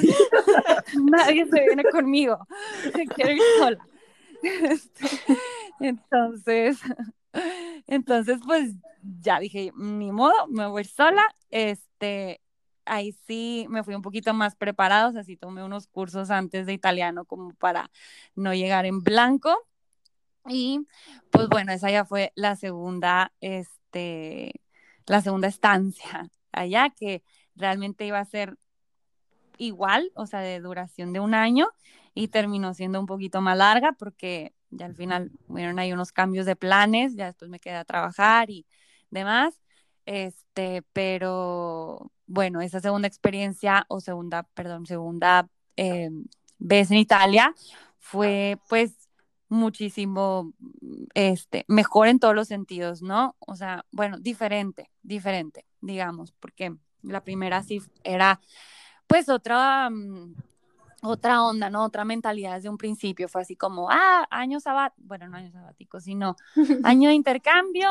nadie 1.11 1.45
se 1.45 1.61
viene 1.61 1.83
conmigo, 1.85 2.45
quiero 3.15 3.31
ir 3.31 3.41
sola. 3.59 3.87
Este, 4.43 5.07
entonces, 5.79 6.77
entonces, 7.87 8.39
pues 8.45 8.75
ya 9.19 9.39
dije, 9.39 9.71
ni 9.75 10.11
modo, 10.11 10.47
me 10.47 10.67
voy 10.67 10.83
sola, 10.83 11.23
este, 11.49 12.41
ahí 12.85 13.13
sí 13.25 13.65
me 13.69 13.83
fui 13.83 13.95
un 13.95 14.03
poquito 14.03 14.35
más 14.35 14.55
preparado, 14.55 15.17
así 15.19 15.37
tomé 15.37 15.63
unos 15.63 15.87
cursos 15.87 16.29
antes 16.29 16.67
de 16.67 16.73
italiano 16.73 17.25
como 17.25 17.53
para 17.55 17.89
no 18.35 18.53
llegar 18.53 18.85
en 18.85 19.01
blanco. 19.01 19.57
Y 20.47 20.87
pues 21.31 21.49
bueno, 21.49 21.71
esa 21.73 21.89
ya 21.89 22.05
fue 22.05 22.31
la 22.35 22.55
segunda, 22.55 23.33
este, 23.41 24.61
la 25.07 25.21
segunda 25.21 25.47
estancia 25.47 26.29
allá, 26.59 26.89
que 26.89 27.23
realmente 27.55 28.05
iba 28.05 28.19
a 28.19 28.25
ser 28.25 28.57
igual, 29.57 30.11
o 30.15 30.25
sea, 30.25 30.39
de 30.39 30.59
duración 30.59 31.13
de 31.13 31.19
un 31.19 31.33
año, 31.33 31.67
y 32.13 32.29
terminó 32.29 32.73
siendo 32.73 32.99
un 32.99 33.05
poquito 33.05 33.41
más 33.41 33.57
larga 33.57 33.93
porque 33.93 34.53
ya 34.71 34.87
al 34.87 34.95
final 34.95 35.31
hubieron 35.47 35.77
ahí 35.79 35.93
unos 35.93 36.11
cambios 36.11 36.45
de 36.45 36.55
planes, 36.55 37.15
ya 37.15 37.27
después 37.27 37.49
me 37.49 37.59
quedé 37.59 37.75
a 37.75 37.85
trabajar 37.85 38.49
y 38.49 38.65
demás, 39.11 39.61
este, 40.05 40.83
pero 40.93 42.11
bueno, 42.25 42.61
esa 42.61 42.79
segunda 42.79 43.07
experiencia 43.07 43.85
o 43.87 43.99
segunda, 44.01 44.43
perdón, 44.55 44.85
segunda 44.87 45.47
eh, 45.75 46.09
vez 46.57 46.89
en 46.89 46.97
Italia 46.97 47.53
fue 47.99 48.57
pues 48.67 48.95
muchísimo 49.49 50.53
este, 51.13 51.65
mejor 51.67 52.07
en 52.07 52.19
todos 52.19 52.33
los 52.33 52.47
sentidos, 52.47 53.01
¿no? 53.03 53.35
O 53.39 53.55
sea, 53.55 53.85
bueno, 53.91 54.17
diferente, 54.17 54.89
diferente, 55.03 55.66
digamos, 55.81 56.31
porque 56.33 56.75
la 57.03 57.23
primera 57.23 57.63
sí 57.63 57.81
era 58.03 58.39
pues 59.07 59.29
otra, 59.29 59.89
mm, 59.89 60.35
otra 61.03 61.43
onda, 61.43 61.69
¿no? 61.69 61.85
Otra 61.85 62.05
mentalidad 62.05 62.55
desde 62.55 62.69
un 62.69 62.77
principio. 62.77 63.27
Fue 63.27 63.41
así 63.41 63.55
como, 63.55 63.89
ah, 63.89 64.27
año 64.29 64.59
sabático, 64.59 65.07
bueno, 65.07 65.27
no 65.29 65.37
año 65.37 65.51
sabático, 65.51 65.99
sino 65.99 66.35
año 66.83 67.09
de 67.09 67.15
intercambio, 67.15 67.89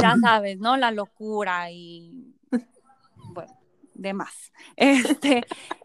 ya 0.00 0.16
sabes, 0.20 0.58
¿no? 0.58 0.76
La 0.76 0.90
locura 0.90 1.70
y, 1.70 2.34
bueno, 3.30 3.52
demás. 3.94 4.52
Este, 4.76 5.44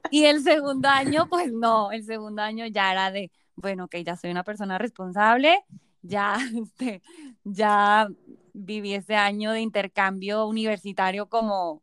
y 0.10 0.26
el 0.26 0.44
segundo 0.44 0.90
año, 0.90 1.28
pues 1.30 1.52
no, 1.54 1.92
el 1.92 2.04
segundo 2.04 2.42
año 2.42 2.66
ya 2.68 2.92
era 2.92 3.12
de, 3.12 3.32
bueno, 3.56 3.88
que 3.88 4.04
ya 4.04 4.16
soy 4.16 4.32
una 4.32 4.44
persona 4.44 4.78
responsable, 4.78 5.64
ya, 6.02 6.38
este, 6.64 7.02
ya 7.44 8.08
viví 8.54 8.94
ese 8.94 9.16
año 9.16 9.52
de 9.52 9.62
intercambio 9.62 10.46
universitario 10.46 11.28
como 11.28 11.82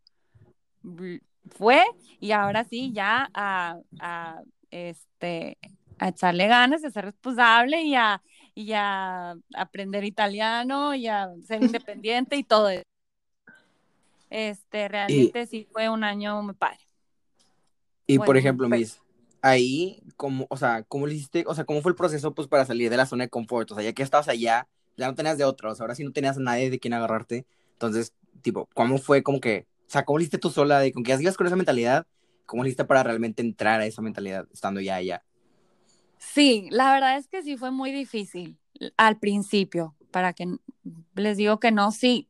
fue 1.50 1.82
y 2.20 2.32
ahora 2.32 2.64
sí 2.64 2.92
ya 2.92 3.30
a, 3.34 3.78
a 4.00 4.42
este, 4.70 5.56
a 5.98 6.08
echarle 6.08 6.46
ganas, 6.46 6.84
a 6.84 6.90
ser 6.90 7.06
responsable 7.06 7.82
y 7.82 7.94
a, 7.94 8.22
y 8.54 8.72
a 8.72 9.36
aprender 9.54 10.04
italiano 10.04 10.94
y 10.94 11.06
a 11.06 11.30
ser 11.46 11.62
independiente 11.62 12.36
y 12.36 12.44
todo 12.44 12.68
eso. 12.68 12.82
Este, 14.30 14.88
realmente 14.88 15.46
sí 15.46 15.66
fue 15.72 15.88
un 15.88 16.04
año 16.04 16.42
muy 16.42 16.54
padre. 16.54 16.78
Y 18.06 18.18
por 18.18 18.36
ejemplo, 18.36 18.68
pues 18.68 18.80
Miss, 18.80 19.02
ahí, 19.42 20.02
como, 20.16 20.46
o 20.50 20.56
sea, 20.56 20.82
¿cómo 20.84 21.06
le 21.06 21.14
hiciste, 21.14 21.44
o 21.46 21.54
sea, 21.54 21.64
cómo 21.64 21.82
fue 21.82 21.90
el 21.90 21.96
proceso 21.96 22.34
pues 22.34 22.48
para 22.48 22.64
salir 22.64 22.90
de 22.90 22.96
la 22.96 23.06
zona 23.06 23.24
de 23.24 23.30
confort? 23.30 23.70
O 23.70 23.74
sea, 23.74 23.84
ya 23.84 23.92
que 23.92 24.02
estabas 24.02 24.28
allá, 24.28 24.66
ya 24.98 25.06
no 25.06 25.14
tenías 25.14 25.38
de 25.38 25.44
otro, 25.44 25.70
o 25.70 25.74
sea, 25.74 25.84
ahora 25.84 25.94
sí 25.94 26.04
no 26.04 26.12
tenías 26.12 26.36
a 26.36 26.40
nadie 26.40 26.70
de 26.70 26.78
quien 26.78 26.92
agarrarte. 26.92 27.46
Entonces, 27.72 28.12
tipo, 28.42 28.68
¿cómo 28.74 28.98
fue 28.98 29.22
como 29.22 29.40
que, 29.40 29.66
o 29.86 29.90
sea, 29.90 30.04
cómo 30.04 30.18
le 30.18 30.24
hiciste 30.24 30.38
tú 30.38 30.50
sola 30.50 30.80
de 30.80 30.92
con 30.92 31.04
que 31.04 31.16
ibas 31.18 31.36
con 31.36 31.46
esa 31.46 31.56
mentalidad? 31.56 32.06
¿Cómo 32.44 32.62
le 32.62 32.70
hiciste 32.70 32.84
para 32.84 33.02
realmente 33.02 33.40
entrar 33.42 33.80
a 33.80 33.86
esa 33.86 34.02
mentalidad 34.02 34.46
estando 34.52 34.80
ya 34.80 34.96
allá? 34.96 35.22
Sí, 36.18 36.68
la 36.70 36.92
verdad 36.92 37.16
es 37.16 37.28
que 37.28 37.42
sí 37.42 37.56
fue 37.56 37.70
muy 37.70 37.92
difícil 37.92 38.58
al 38.96 39.18
principio, 39.18 39.94
para 40.10 40.32
que 40.32 40.56
les 41.14 41.36
digo 41.36 41.60
que 41.60 41.70
no, 41.70 41.92
sí, 41.92 42.28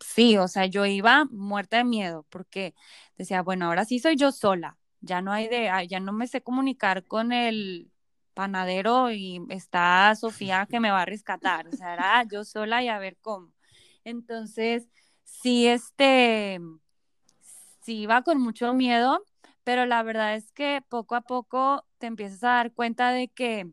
sí, 0.00 0.36
o 0.36 0.48
sea, 0.48 0.66
yo 0.66 0.86
iba 0.86 1.26
muerta 1.30 1.78
de 1.78 1.84
miedo 1.84 2.26
porque 2.30 2.74
decía, 3.16 3.42
bueno, 3.42 3.66
ahora 3.66 3.84
sí 3.84 3.98
soy 3.98 4.16
yo 4.16 4.32
sola, 4.32 4.78
ya 5.00 5.22
no 5.22 5.32
hay 5.32 5.48
de, 5.48 5.70
ya 5.88 6.00
no 6.00 6.12
me 6.12 6.26
sé 6.26 6.40
comunicar 6.40 7.04
con 7.04 7.32
el 7.32 7.90
panadero 8.38 9.10
y 9.10 9.42
está 9.48 10.14
Sofía 10.14 10.68
que 10.70 10.78
me 10.78 10.92
va 10.92 11.02
a 11.02 11.04
rescatar, 11.04 11.66
o 11.66 11.72
sea, 11.72 11.94
era 11.94 12.22
yo 12.30 12.44
sola 12.44 12.84
y 12.84 12.88
a 12.88 13.00
ver 13.00 13.16
cómo. 13.20 13.52
Entonces, 14.04 14.86
sí, 15.24 15.66
este, 15.66 16.60
sí 17.80 18.02
iba 18.02 18.22
con 18.22 18.40
mucho 18.40 18.72
miedo, 18.74 19.24
pero 19.64 19.86
la 19.86 20.04
verdad 20.04 20.36
es 20.36 20.52
que 20.52 20.84
poco 20.88 21.16
a 21.16 21.22
poco 21.22 21.84
te 21.98 22.06
empiezas 22.06 22.44
a 22.44 22.48
dar 22.50 22.72
cuenta 22.72 23.10
de 23.10 23.26
que, 23.26 23.66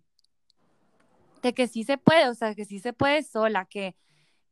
de 1.44 1.54
que 1.54 1.68
sí 1.68 1.84
se 1.84 2.00
puede, 2.00 2.28
o 2.28 2.34
sea, 2.34 2.56
que 2.56 2.66
sí 2.66 2.80
se 2.80 2.92
puede 2.92 3.22
sola, 3.22 3.66
que, 3.66 3.96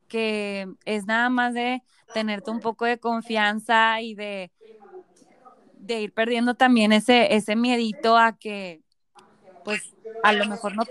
que 0.07 0.67
es 0.85 1.07
nada 1.07 1.29
más 1.29 1.55
de 1.55 1.81
tenerte 2.11 2.51
un 2.51 2.59
poco 2.59 2.85
de 2.85 2.99
confianza 2.99 3.99
y 4.01 4.13
de, 4.13 4.51
de 5.73 6.01
ir 6.01 6.13
perdiendo 6.13 6.53
también 6.53 6.93
ese, 6.93 7.35
ese 7.35 7.55
miedito 7.55 8.17
a 8.17 8.37
que, 8.37 8.81
pues, 9.63 9.92
a 10.21 10.33
lo 10.33 10.45
mejor 10.45 10.75
no 10.75 10.83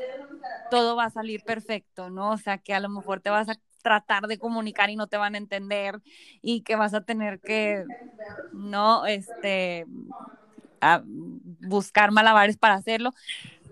todo 0.68 0.96
va 0.96 1.04
a 1.06 1.10
salir 1.10 1.44
perfecto, 1.44 2.10
¿no? 2.10 2.32
O 2.32 2.38
sea, 2.38 2.58
que 2.58 2.74
a 2.74 2.80
lo 2.80 2.88
mejor 2.88 3.20
te 3.20 3.30
vas 3.30 3.48
a 3.48 3.56
tratar 3.82 4.26
de 4.28 4.38
comunicar 4.38 4.90
y 4.90 4.96
no 4.96 5.08
te 5.08 5.16
van 5.18 5.34
a 5.34 5.38
entender 5.38 6.00
y 6.42 6.62
que 6.62 6.76
vas 6.76 6.94
a 6.94 7.02
tener 7.04 7.40
que, 7.42 7.86
no, 8.52 9.06
este, 9.06 9.86
buscar 11.60 12.10
malabares 12.12 12.56
para 12.56 12.74
hacerlo, 12.74 13.10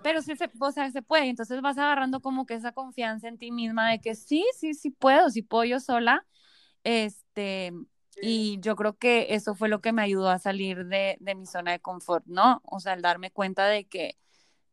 pero 0.02 0.22
sí 0.22 0.36
se, 0.36 0.50
o 0.60 0.72
sea, 0.72 0.90
se 0.90 1.02
puede, 1.02 1.28
entonces 1.28 1.60
vas 1.62 1.78
agarrando 1.78 2.20
como 2.20 2.46
que 2.46 2.54
esa 2.54 2.72
confianza 2.72 3.28
en 3.28 3.38
ti 3.38 3.50
misma 3.52 3.90
de 3.90 4.00
que 4.00 4.14
sí, 4.14 4.44
sí, 4.58 4.74
sí 4.74 4.90
puedo, 4.90 5.30
sí 5.30 5.42
puedo 5.42 5.64
yo 5.64 5.80
sola, 5.80 6.26
este, 6.84 7.72
y 8.20 8.58
yo 8.60 8.76
creo 8.76 8.96
que 8.98 9.28
eso 9.34 9.54
fue 9.54 9.68
lo 9.68 9.80
que 9.80 9.92
me 9.92 10.02
ayudó 10.02 10.30
a 10.30 10.38
salir 10.38 10.86
de, 10.86 11.16
de 11.20 11.34
mi 11.34 11.46
zona 11.46 11.72
de 11.72 11.80
confort, 11.80 12.26
¿no? 12.26 12.60
O 12.64 12.80
sea, 12.80 12.94
al 12.94 13.02
darme 13.02 13.30
cuenta 13.30 13.66
de 13.66 13.86
que 13.86 14.16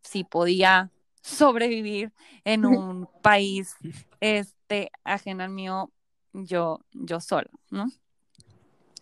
sí 0.04 0.24
podía 0.24 0.92
sobrevivir 1.22 2.12
en 2.44 2.66
un 2.66 3.08
país 3.22 3.76
este 4.20 4.92
ajeno 5.04 5.44
al 5.44 5.50
mío 5.50 5.92
yo 6.34 6.82
yo 6.94 7.20
sola, 7.20 7.50
¿no? 7.70 7.92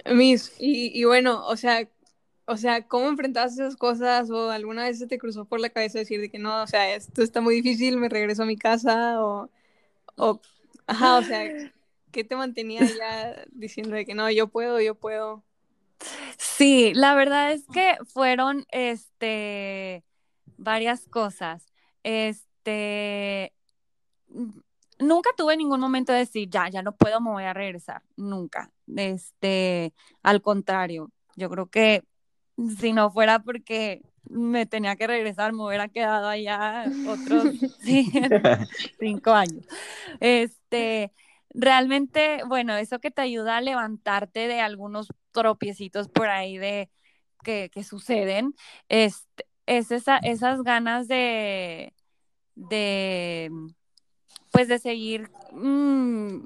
Miss, 0.05 0.53
y, 0.59 0.97
y 0.99 1.03
bueno, 1.05 1.45
o 1.47 1.57
sea, 1.57 1.89
o 2.45 2.57
sea, 2.57 2.87
¿cómo 2.87 3.07
enfrentaste 3.07 3.63
esas 3.63 3.75
cosas? 3.75 4.29
¿O 4.29 4.51
alguna 4.51 4.83
vez 4.83 4.99
se 4.99 5.07
te 5.07 5.17
cruzó 5.17 5.45
por 5.45 5.59
la 5.59 5.69
cabeza 5.69 5.99
decir 5.99 6.21
de 6.21 6.29
que 6.29 6.37
no, 6.37 6.63
o 6.63 6.67
sea, 6.67 6.93
esto 6.93 7.23
está 7.23 7.41
muy 7.41 7.55
difícil, 7.55 7.97
me 7.97 8.09
regreso 8.09 8.43
a 8.43 8.45
mi 8.45 8.55
casa? 8.55 9.23
¿O, 9.23 9.49
o 10.15 10.41
Ajá, 10.87 11.17
o 11.17 11.23
sea, 11.23 11.51
¿qué 12.11 12.23
te 12.23 12.35
mantenía 12.35 12.81
ya 12.81 13.45
diciendo 13.51 13.95
de 13.95 14.05
que 14.05 14.13
no, 14.13 14.29
yo 14.29 14.47
puedo, 14.47 14.79
yo 14.79 14.95
puedo? 14.95 15.43
Sí, 16.37 16.93
la 16.93 17.15
verdad 17.15 17.51
es 17.51 17.65
que 17.73 17.97
fueron 18.05 18.65
este 18.69 20.03
varias 20.65 21.05
cosas. 21.07 21.65
Este 22.03 23.53
nunca 24.99 25.29
tuve 25.37 25.57
ningún 25.57 25.79
momento 25.79 26.13
de 26.13 26.19
decir, 26.19 26.49
ya, 26.49 26.69
ya 26.69 26.81
no 26.81 26.95
puedo, 26.95 27.21
me 27.21 27.31
voy 27.31 27.43
a 27.43 27.53
regresar. 27.53 28.01
Nunca. 28.15 28.71
Este, 28.95 29.93
al 30.23 30.41
contrario, 30.41 31.11
yo 31.35 31.49
creo 31.49 31.67
que 31.67 32.03
si 32.79 32.93
no 32.93 33.11
fuera 33.11 33.39
porque 33.39 34.01
me 34.29 34.65
tenía 34.65 34.95
que 34.95 35.07
regresar, 35.07 35.53
me 35.53 35.63
hubiera 35.65 35.87
quedado 35.87 36.27
allá 36.27 36.85
otros 37.07 37.45
cinco 38.99 39.31
años. 39.31 39.65
Este, 40.19 41.11
realmente, 41.49 42.41
bueno, 42.47 42.75
eso 42.75 42.99
que 42.99 43.11
te 43.11 43.21
ayuda 43.21 43.57
a 43.57 43.61
levantarte 43.61 44.47
de 44.47 44.61
algunos 44.61 45.07
tropiecitos 45.31 46.07
por 46.09 46.29
ahí 46.29 46.57
de 46.57 46.89
que, 47.43 47.69
que 47.71 47.83
suceden, 47.83 48.55
es, 48.89 49.27
es 49.65 49.91
esa, 49.91 50.17
esas 50.17 50.63
ganas 50.63 51.07
de, 51.07 51.93
de, 52.55 53.51
pues 54.51 54.67
de 54.67 54.79
seguir 54.79 55.29
mmm, 55.51 56.43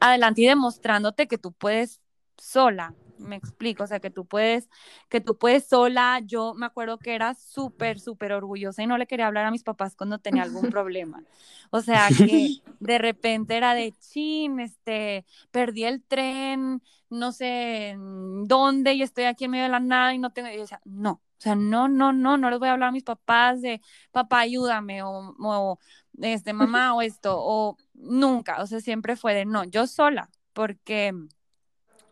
adelante 0.00 0.42
y 0.42 0.46
demostrándote 0.46 1.26
que 1.26 1.38
tú 1.38 1.52
puedes 1.52 2.00
sola, 2.36 2.94
me 3.18 3.36
explico, 3.36 3.84
o 3.84 3.86
sea, 3.86 4.00
que 4.00 4.10
tú 4.10 4.24
puedes, 4.24 4.68
que 5.08 5.20
tú 5.20 5.36
puedes 5.36 5.66
sola, 5.66 6.20
yo 6.24 6.54
me 6.54 6.66
acuerdo 6.66 6.98
que 6.98 7.14
era 7.14 7.34
súper, 7.34 8.00
súper 8.00 8.32
orgullosa 8.32 8.82
y 8.82 8.86
no 8.86 8.98
le 8.98 9.06
quería 9.06 9.26
hablar 9.26 9.46
a 9.46 9.50
mis 9.50 9.62
papás 9.62 9.96
cuando 9.96 10.18
tenía 10.18 10.42
algún 10.42 10.70
problema, 10.70 11.22
o 11.70 11.80
sea, 11.80 12.08
que 12.08 12.60
de 12.80 12.98
repente 12.98 13.56
era 13.56 13.74
de 13.74 13.92
chin, 13.92 14.60
este, 14.60 15.24
perdí 15.50 15.84
el 15.84 16.02
tren, 16.02 16.82
no 17.10 17.32
sé 17.32 17.96
dónde 18.44 18.94
y 18.94 19.02
estoy 19.02 19.24
aquí 19.24 19.44
en 19.44 19.52
medio 19.52 19.64
de 19.64 19.70
la 19.70 19.80
nada 19.80 20.14
y 20.14 20.18
no 20.18 20.32
tengo, 20.32 20.48
y 20.48 20.56
decía, 20.56 20.80
no, 20.84 21.12
o 21.12 21.40
sea, 21.40 21.54
no, 21.54 21.88
no, 21.88 22.12
no, 22.12 22.36
no 22.38 22.50
les 22.50 22.58
voy 22.58 22.68
a 22.68 22.72
hablar 22.72 22.88
a 22.88 22.92
mis 22.92 23.02
papás 23.04 23.60
de, 23.60 23.80
papá, 24.12 24.40
ayúdame, 24.40 25.02
o, 25.02 25.34
o 25.38 25.78
este, 26.20 26.52
mamá, 26.52 26.94
o 26.94 27.02
esto, 27.02 27.36
o 27.36 27.76
nunca, 27.94 28.62
o 28.62 28.66
sea, 28.66 28.80
siempre 28.80 29.16
fue 29.16 29.34
de, 29.34 29.44
no, 29.44 29.64
yo 29.64 29.86
sola, 29.86 30.30
porque 30.52 31.12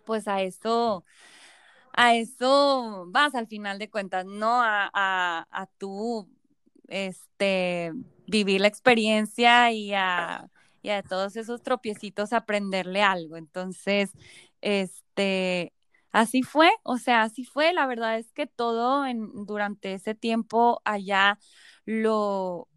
pues 0.04 0.28
a 0.28 0.42
eso, 0.42 1.04
a 1.92 2.14
eso 2.14 3.06
vas 3.08 3.34
al 3.34 3.46
final 3.46 3.78
de 3.78 3.90
cuentas, 3.90 4.24
¿no? 4.26 4.62
A, 4.62 4.90
a, 4.94 5.46
a 5.50 5.66
tú, 5.78 6.28
este, 6.88 7.92
vivir 8.26 8.60
la 8.60 8.68
experiencia 8.68 9.72
y 9.72 9.92
a, 9.94 10.50
y 10.82 10.90
a 10.90 11.02
todos 11.02 11.36
esos 11.36 11.62
tropiecitos 11.62 12.32
aprenderle 12.32 13.02
algo. 13.02 13.36
Entonces, 13.36 14.10
este, 14.60 15.72
así 16.12 16.42
fue, 16.42 16.70
o 16.82 16.98
sea, 16.98 17.22
así 17.22 17.44
fue. 17.44 17.72
La 17.72 17.86
verdad 17.86 18.18
es 18.18 18.32
que 18.32 18.46
todo 18.46 19.06
en, 19.06 19.46
durante 19.46 19.94
ese 19.94 20.14
tiempo 20.14 20.80
allá 20.84 21.38
lo 21.84 22.68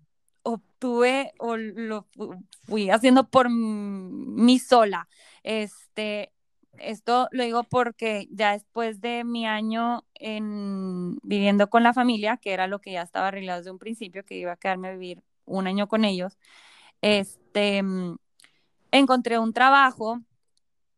obtuve 0.43 1.33
o 1.39 1.57
lo 1.57 2.07
fui 2.65 2.89
haciendo 2.89 3.29
por 3.29 3.49
mí 3.49 4.59
sola. 4.59 5.07
Este, 5.43 6.31
esto 6.79 7.27
lo 7.31 7.43
digo 7.43 7.63
porque 7.63 8.27
ya 8.31 8.53
después 8.53 9.01
de 9.01 9.23
mi 9.23 9.45
año 9.45 10.05
en, 10.15 11.17
viviendo 11.23 11.69
con 11.69 11.83
la 11.83 11.93
familia, 11.93 12.37
que 12.37 12.53
era 12.53 12.67
lo 12.67 12.79
que 12.79 12.93
ya 12.93 13.01
estaba 13.01 13.27
arreglado 13.29 13.59
desde 13.59 13.71
un 13.71 13.79
principio, 13.79 14.23
que 14.25 14.37
iba 14.37 14.53
a 14.53 14.57
quedarme 14.57 14.89
a 14.89 14.93
vivir 14.93 15.23
un 15.45 15.67
año 15.67 15.87
con 15.87 16.05
ellos, 16.05 16.37
este, 17.01 17.83
mm, 17.83 18.17
encontré 18.91 19.39
un 19.39 19.53
trabajo 19.53 20.21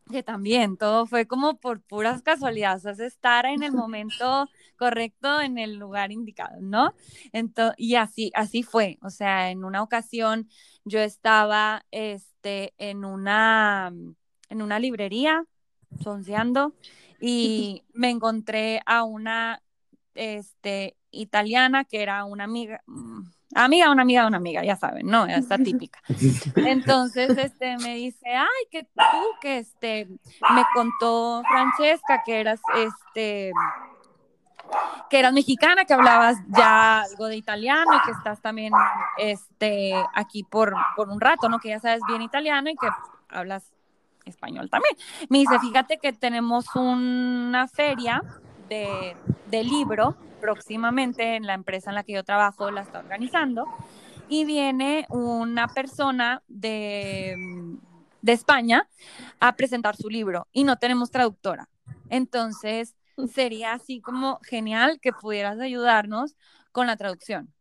que 0.10 0.24
también 0.24 0.78
todo 0.78 1.06
fue 1.06 1.28
como 1.28 1.58
por 1.60 1.82
puras 1.82 2.22
casualidades, 2.22 2.86
o 2.86 2.96
sea, 2.96 3.06
estar 3.06 3.46
en 3.46 3.64
el 3.64 3.74
momento 3.74 4.48
correcto, 4.78 5.42
en 5.42 5.58
el 5.58 5.76
lugar 5.76 6.12
indicado, 6.12 6.62
¿no? 6.62 6.94
Entonces, 7.34 7.76
y 7.78 7.96
así, 7.96 8.32
así 8.36 8.64
fue, 8.64 8.98
o 9.02 9.10
sea, 9.10 9.52
en 9.52 9.64
una 9.66 9.84
ocasión 9.84 10.50
yo 10.86 11.00
estaba, 11.00 11.86
este, 11.92 12.74
en 12.78 13.04
una, 13.06 13.92
en 14.50 14.62
una 14.62 14.80
librería 14.80 15.46
sonceando 16.02 16.74
y 17.20 17.84
me 17.94 18.10
encontré 18.10 18.82
a 18.86 19.04
una 19.04 19.62
este, 20.16 20.96
italiana 21.12 21.86
que 21.86 22.02
era 22.02 22.26
una 22.26 22.46
amiga, 22.46 22.82
mm, 22.88 23.22
amiga, 23.56 23.92
una 23.92 24.02
amiga, 24.02 24.28
una 24.28 24.38
amiga, 24.38 24.64
ya 24.64 24.76
saben, 24.76 25.08
¿no? 25.08 25.26
Esta 25.26 25.58
típica. 25.58 26.00
Entonces, 26.56 27.38
este, 27.38 27.78
me 27.78 27.96
dice, 27.96 28.30
ay, 28.36 28.68
que 28.72 28.84
tú, 28.84 29.02
que 29.42 29.60
este, 29.60 30.08
me 30.54 30.64
contó 30.74 31.44
Francesca 31.50 32.24
que 32.26 32.40
eras, 32.40 32.60
este, 32.76 33.52
que 35.10 35.20
eras 35.20 35.34
mexicana, 35.34 35.86
que 35.86 35.94
hablabas 35.94 36.38
ya 36.50 37.02
algo 37.02 37.28
de 37.28 37.38
italiano 37.38 37.94
y 37.96 38.02
que 38.06 38.12
estás 38.12 38.42
también, 38.42 38.74
este, 39.18 39.94
aquí 40.14 40.44
por, 40.44 40.76
por 40.96 41.10
un 41.10 41.22
rato, 41.22 41.48
¿no? 41.50 41.60
Que 41.60 41.70
ya 41.70 41.80
sabes 41.80 42.02
bien 42.08 42.22
italiano 42.22 42.70
y 42.70 42.76
que 42.76 42.88
hablas 43.30 43.72
español 44.28 44.70
también. 44.70 44.96
Me 45.30 45.40
dice, 45.40 45.60
fíjate 45.60 45.98
que 45.98 46.14
tenemos 46.14 46.66
una 46.76 47.68
feria 47.68 48.22
de, 48.70 49.16
de 49.50 49.64
libro 49.64 50.16
próximamente 50.40 51.36
en 51.36 51.46
la 51.48 51.54
empresa 51.54 51.90
en 51.90 51.96
la 51.96 52.04
que 52.04 52.14
yo 52.14 52.24
trabajo, 52.24 52.70
la 52.72 52.82
está 52.82 53.00
organizando, 53.00 53.66
y 54.30 54.46
viene 54.46 55.06
una 55.10 55.68
persona 55.68 56.44
de, 56.48 57.36
de 58.22 58.32
España 58.34 58.88
a 59.40 59.56
presentar 59.56 59.96
su 59.96 60.10
libro 60.10 60.48
y 60.52 60.64
no 60.64 60.78
tenemos 60.78 61.12
traductora. 61.12 61.70
Entonces, 62.10 62.96
sería 63.34 63.74
así 63.74 64.02
como 64.02 64.40
genial 64.44 65.00
que 65.02 65.14
pudieras 65.14 65.60
ayudarnos 65.60 66.36
con 66.72 66.88
la 66.88 66.98
traducción. 66.98 67.54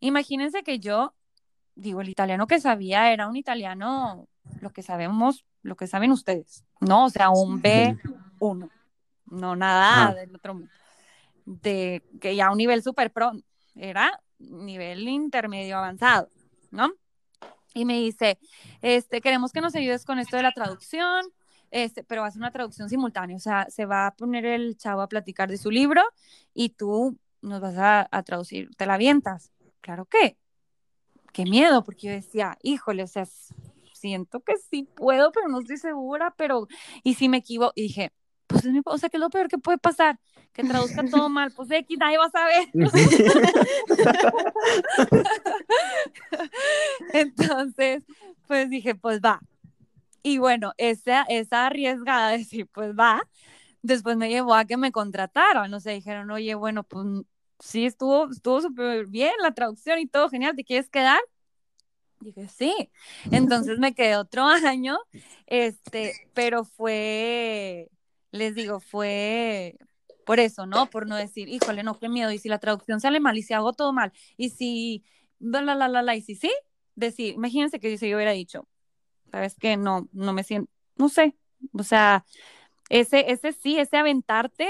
Imagínense 0.00 0.62
que 0.62 0.78
yo, 0.78 1.14
digo, 1.74 2.00
el 2.00 2.08
italiano 2.08 2.46
que 2.46 2.60
sabía 2.60 3.12
era 3.12 3.28
un 3.28 3.36
italiano, 3.36 4.28
lo 4.60 4.70
que 4.70 4.82
sabemos 4.82 5.44
lo 5.62 5.76
que 5.76 5.86
saben 5.86 6.12
ustedes, 6.12 6.64
¿no? 6.80 7.06
O 7.06 7.10
sea, 7.10 7.30
un 7.30 7.62
B1, 7.62 8.70
no 9.26 9.56
nada 9.56 10.14
del 10.14 10.34
otro 10.34 10.54
mundo. 10.54 10.70
De 11.44 12.02
que 12.20 12.36
ya 12.36 12.50
un 12.50 12.58
nivel 12.58 12.82
súper 12.82 13.12
pro, 13.12 13.32
era 13.74 14.20
nivel 14.38 15.08
intermedio 15.08 15.78
avanzado, 15.78 16.30
¿no? 16.70 16.92
Y 17.74 17.84
me 17.84 17.94
dice, 17.94 18.38
este, 18.82 19.20
queremos 19.20 19.52
que 19.52 19.60
nos 19.60 19.74
ayudes 19.74 20.04
con 20.04 20.18
esto 20.18 20.36
de 20.36 20.42
la 20.42 20.52
traducción, 20.52 21.24
este, 21.70 22.02
pero 22.02 22.22
va 22.22 22.28
a 22.28 22.30
ser 22.30 22.40
una 22.40 22.50
traducción 22.50 22.88
simultánea, 22.88 23.36
o 23.36 23.40
sea, 23.40 23.66
se 23.68 23.84
va 23.84 24.06
a 24.06 24.14
poner 24.14 24.44
el 24.46 24.76
chavo 24.76 25.02
a 25.02 25.08
platicar 25.08 25.50
de 25.50 25.58
su 25.58 25.70
libro 25.70 26.02
y 26.54 26.70
tú 26.70 27.18
nos 27.42 27.60
vas 27.60 27.76
a, 27.76 28.08
a 28.10 28.22
traducir, 28.22 28.70
te 28.76 28.86
la 28.86 28.94
avientas. 28.94 29.52
Claro 29.80 30.06
que, 30.06 30.38
qué 31.32 31.44
miedo, 31.44 31.84
porque 31.84 32.08
yo 32.08 32.12
decía, 32.12 32.58
híjole, 32.62 33.02
o 33.02 33.06
sea, 33.06 33.26
siento 33.98 34.40
que 34.40 34.54
sí 34.70 34.88
puedo, 34.94 35.32
pero 35.32 35.48
no 35.48 35.60
estoy 35.60 35.76
segura, 35.76 36.34
pero, 36.36 36.68
y 37.02 37.14
si 37.14 37.28
me 37.28 37.38
equivoco, 37.38 37.72
y 37.76 37.82
dije, 37.82 38.12
pues 38.46 38.64
es 38.64 38.72
mi, 38.72 38.80
o 38.84 38.98
sea, 38.98 39.08
que 39.08 39.18
es 39.18 39.20
lo 39.20 39.30
peor 39.30 39.48
que 39.48 39.58
puede 39.58 39.78
pasar, 39.78 40.18
que 40.52 40.64
traduzca 40.64 41.04
todo 41.08 41.28
mal, 41.38 41.52
pues 41.52 41.70
X, 41.70 41.98
nadie 41.98 42.18
va 42.18 42.26
a 42.26 42.30
saber. 42.30 42.68
Entonces, 47.12 48.04
pues 48.46 48.70
dije, 48.70 48.94
pues 48.94 49.20
va. 49.20 49.40
Y 50.22 50.38
bueno, 50.38 50.72
esa, 50.78 51.22
esa 51.22 51.66
arriesgada 51.66 52.30
de 52.30 52.38
decir, 52.38 52.66
pues 52.66 52.94
va, 52.94 53.22
después 53.82 54.16
me 54.16 54.28
llevó 54.28 54.54
a 54.54 54.64
que 54.64 54.76
me 54.76 54.92
contrataran, 54.92 55.70
no 55.70 55.80
sé, 55.80 55.92
dijeron, 55.92 56.30
oye, 56.30 56.54
bueno, 56.54 56.84
pues 56.84 57.06
sí, 57.60 57.86
estuvo, 57.86 58.30
estuvo 58.30 58.60
súper 58.60 59.06
bien 59.06 59.32
la 59.42 59.52
traducción 59.52 59.98
y 59.98 60.06
todo, 60.06 60.28
genial, 60.28 60.56
¿te 60.56 60.64
quieres 60.64 60.88
quedar? 60.88 61.20
Dije, 62.20 62.48
sí. 62.48 62.90
Entonces 63.30 63.78
me 63.78 63.94
quedé 63.94 64.16
otro 64.16 64.44
año, 64.66 64.98
este, 65.46 66.14
pero 66.34 66.64
fue, 66.64 67.90
les 68.32 68.54
digo, 68.54 68.80
fue 68.80 69.76
por 70.26 70.40
eso, 70.40 70.66
¿no? 70.66 70.90
Por 70.90 71.06
no 71.06 71.16
decir, 71.16 71.48
híjole, 71.48 71.82
no, 71.82 71.98
qué 71.98 72.08
miedo, 72.08 72.30
y 72.30 72.38
si 72.38 72.48
la 72.48 72.58
traducción 72.58 73.00
sale 73.00 73.20
mal, 73.20 73.38
y 73.38 73.42
si 73.42 73.54
hago 73.54 73.72
todo 73.72 73.92
mal, 73.92 74.12
y 74.36 74.50
si, 74.50 75.04
la, 75.38 75.62
la, 75.62 75.74
la, 75.88 76.02
la, 76.02 76.16
y 76.16 76.20
si 76.20 76.34
sí, 76.34 76.52
decir, 76.96 77.34
imagínense 77.34 77.80
que 77.80 77.96
si 77.96 78.08
yo 78.08 78.16
hubiera 78.16 78.32
dicho, 78.32 78.68
sabes 79.30 79.54
que 79.54 79.76
no, 79.76 80.08
no 80.12 80.32
me 80.32 80.44
siento, 80.44 80.70
no 80.96 81.08
sé, 81.08 81.34
o 81.72 81.82
sea, 81.82 82.24
ese, 82.90 83.30
ese 83.32 83.52
sí, 83.52 83.78
ese 83.78 83.96
aventarte 83.96 84.68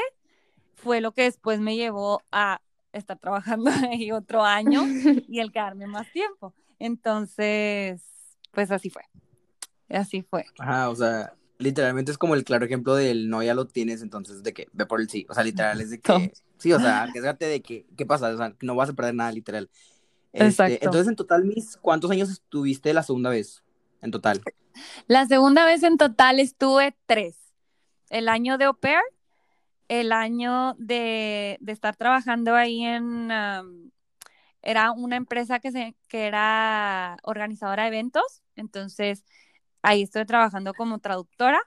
fue 0.74 1.00
lo 1.00 1.12
que 1.12 1.22
después 1.22 1.60
me 1.60 1.76
llevó 1.76 2.22
a 2.30 2.60
estar 2.92 3.18
trabajando 3.18 3.70
ahí 3.90 4.12
otro 4.12 4.44
año 4.44 4.82
y 5.28 5.40
el 5.40 5.52
quedarme 5.52 5.86
más 5.86 6.10
tiempo. 6.12 6.54
Entonces, 6.78 8.02
pues 8.52 8.70
así 8.70 8.90
fue. 8.90 9.02
Así 9.88 10.22
fue. 10.22 10.44
Ajá, 10.58 10.90
o 10.90 10.96
sea, 10.96 11.34
literalmente 11.58 12.12
es 12.12 12.18
como 12.18 12.34
el 12.34 12.44
claro 12.44 12.64
ejemplo 12.64 12.94
del 12.94 13.28
no 13.28 13.42
ya 13.42 13.54
lo 13.54 13.66
tienes, 13.66 14.02
entonces 14.02 14.42
de 14.42 14.52
que 14.52 14.68
ve 14.72 14.86
por 14.86 15.00
el 15.00 15.08
sí. 15.08 15.26
O 15.28 15.34
sea, 15.34 15.44
literal 15.44 15.80
es 15.80 15.90
de 15.90 16.00
que 16.00 16.32
sí, 16.58 16.72
o 16.72 16.78
sea, 16.78 17.02
arriesgate 17.02 17.46
de 17.46 17.62
que 17.62 17.86
qué 17.96 18.06
pasa, 18.06 18.28
o 18.28 18.36
sea, 18.36 18.54
no 18.60 18.74
vas 18.74 18.90
a 18.90 18.92
perder 18.92 19.14
nada, 19.14 19.32
literal. 19.32 19.70
Este, 20.32 20.46
Exacto. 20.46 20.84
Entonces, 20.84 21.08
en 21.08 21.16
total, 21.16 21.44
mis, 21.44 21.76
¿cuántos 21.78 22.10
años 22.10 22.30
estuviste 22.30 22.92
la 22.92 23.02
segunda 23.02 23.30
vez? 23.30 23.62
en 24.02 24.10
total? 24.10 24.40
La 25.06 25.26
segunda 25.26 25.64
vez 25.64 25.82
en 25.82 25.96
total 25.96 26.40
estuve 26.40 26.96
tres. 27.06 27.36
El 28.10 28.28
año 28.28 28.58
de 28.58 28.66
au 28.66 28.74
pair, 28.74 29.00
el 29.88 30.12
año 30.12 30.74
de, 30.78 31.58
de 31.60 31.72
estar 31.72 31.96
trabajando 31.96 32.54
ahí 32.54 32.84
en... 32.84 33.30
um, 33.30 33.90
era 34.62 34.92
una 34.92 35.16
empresa 35.16 35.60
que, 35.60 35.72
se, 35.72 35.94
que 36.08 36.26
era 36.26 37.16
organizadora 37.22 37.84
de 37.84 37.88
eventos, 37.88 38.42
entonces 38.56 39.24
ahí 39.82 40.02
estuve 40.02 40.26
trabajando 40.26 40.74
como 40.74 40.98
traductora 40.98 41.60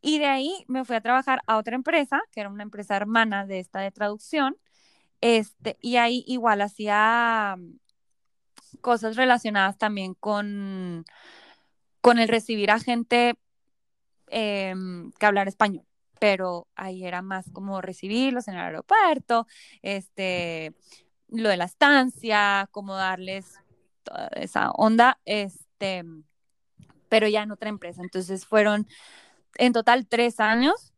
y 0.00 0.18
de 0.18 0.26
ahí 0.26 0.64
me 0.68 0.84
fui 0.84 0.96
a 0.96 1.00
trabajar 1.00 1.40
a 1.46 1.56
otra 1.58 1.74
empresa, 1.74 2.20
que 2.32 2.40
era 2.40 2.48
una 2.48 2.62
empresa 2.62 2.96
hermana 2.96 3.46
de 3.46 3.58
esta 3.60 3.80
de 3.80 3.90
traducción, 3.90 4.56
este, 5.20 5.76
y 5.80 5.96
ahí 5.96 6.24
igual 6.26 6.60
hacía 6.60 7.56
um, 7.58 7.78
cosas 8.80 9.16
relacionadas 9.16 9.78
también 9.78 10.14
con, 10.14 11.04
con 12.00 12.18
el 12.18 12.28
recibir 12.28 12.70
a 12.70 12.78
gente 12.78 13.34
eh, 14.28 14.74
que 15.18 15.26
hablara 15.26 15.50
español, 15.50 15.84
pero 16.20 16.68
ahí 16.76 17.04
era 17.04 17.22
más 17.22 17.50
como 17.52 17.80
recibirlos 17.80 18.48
en 18.48 18.54
el 18.54 18.60
aeropuerto, 18.60 19.46
este, 19.82 20.74
lo 21.28 21.48
de 21.48 21.56
la 21.56 21.64
estancia, 21.64 22.68
como 22.70 22.94
darles 22.94 23.54
toda 24.02 24.28
esa 24.28 24.70
onda, 24.70 25.20
este, 25.24 26.04
pero 27.08 27.28
ya 27.28 27.42
en 27.42 27.50
otra 27.50 27.68
empresa. 27.68 28.02
Entonces 28.02 28.46
fueron 28.46 28.86
en 29.56 29.72
total 29.72 30.06
tres 30.06 30.40
años. 30.40 30.92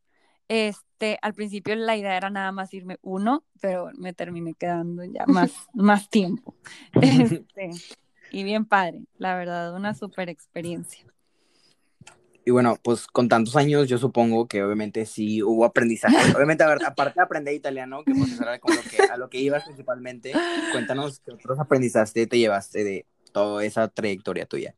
Este, 0.48 1.18
al 1.22 1.34
principio 1.34 1.76
la 1.76 1.96
idea 1.96 2.16
era 2.16 2.30
nada 2.30 2.52
más 2.52 2.74
irme 2.74 2.98
uno, 3.02 3.44
pero 3.60 3.90
me 3.96 4.12
terminé 4.12 4.54
quedando 4.54 5.04
ya 5.04 5.24
más, 5.26 5.52
más 5.74 6.08
tiempo. 6.08 6.54
Este, 7.00 7.70
y 8.32 8.44
bien 8.44 8.64
padre, 8.64 9.04
la 9.16 9.36
verdad, 9.36 9.74
una 9.74 9.94
súper 9.94 10.28
experiencia. 10.28 11.04
Y 12.44 12.50
bueno, 12.50 12.78
pues 12.82 13.06
con 13.06 13.28
tantos 13.28 13.56
años 13.56 13.88
yo 13.88 13.98
supongo 13.98 14.48
que 14.48 14.62
obviamente 14.62 15.04
sí 15.06 15.42
hubo 15.42 15.64
aprendizaje. 15.64 16.16
Obviamente, 16.36 16.64
a 16.64 16.68
ver, 16.68 16.78
aparte 16.84 17.20
de 17.20 17.24
aprender 17.24 17.54
italiano, 17.54 18.02
que 18.04 18.14
pues 18.14 18.40
era 18.40 18.58
como 18.58 18.76
lo 18.76 18.82
que, 18.82 19.02
a 19.02 19.16
lo 19.16 19.28
que 19.28 19.38
ibas 19.38 19.64
principalmente, 19.64 20.32
cuéntanos 20.72 21.20
qué 21.20 21.32
otros 21.32 21.58
aprendizajes 21.58 22.12
te 22.12 22.38
llevaste 22.38 22.82
de 22.82 23.06
toda 23.32 23.64
esa 23.64 23.88
trayectoria 23.88 24.46
tuya. 24.46 24.74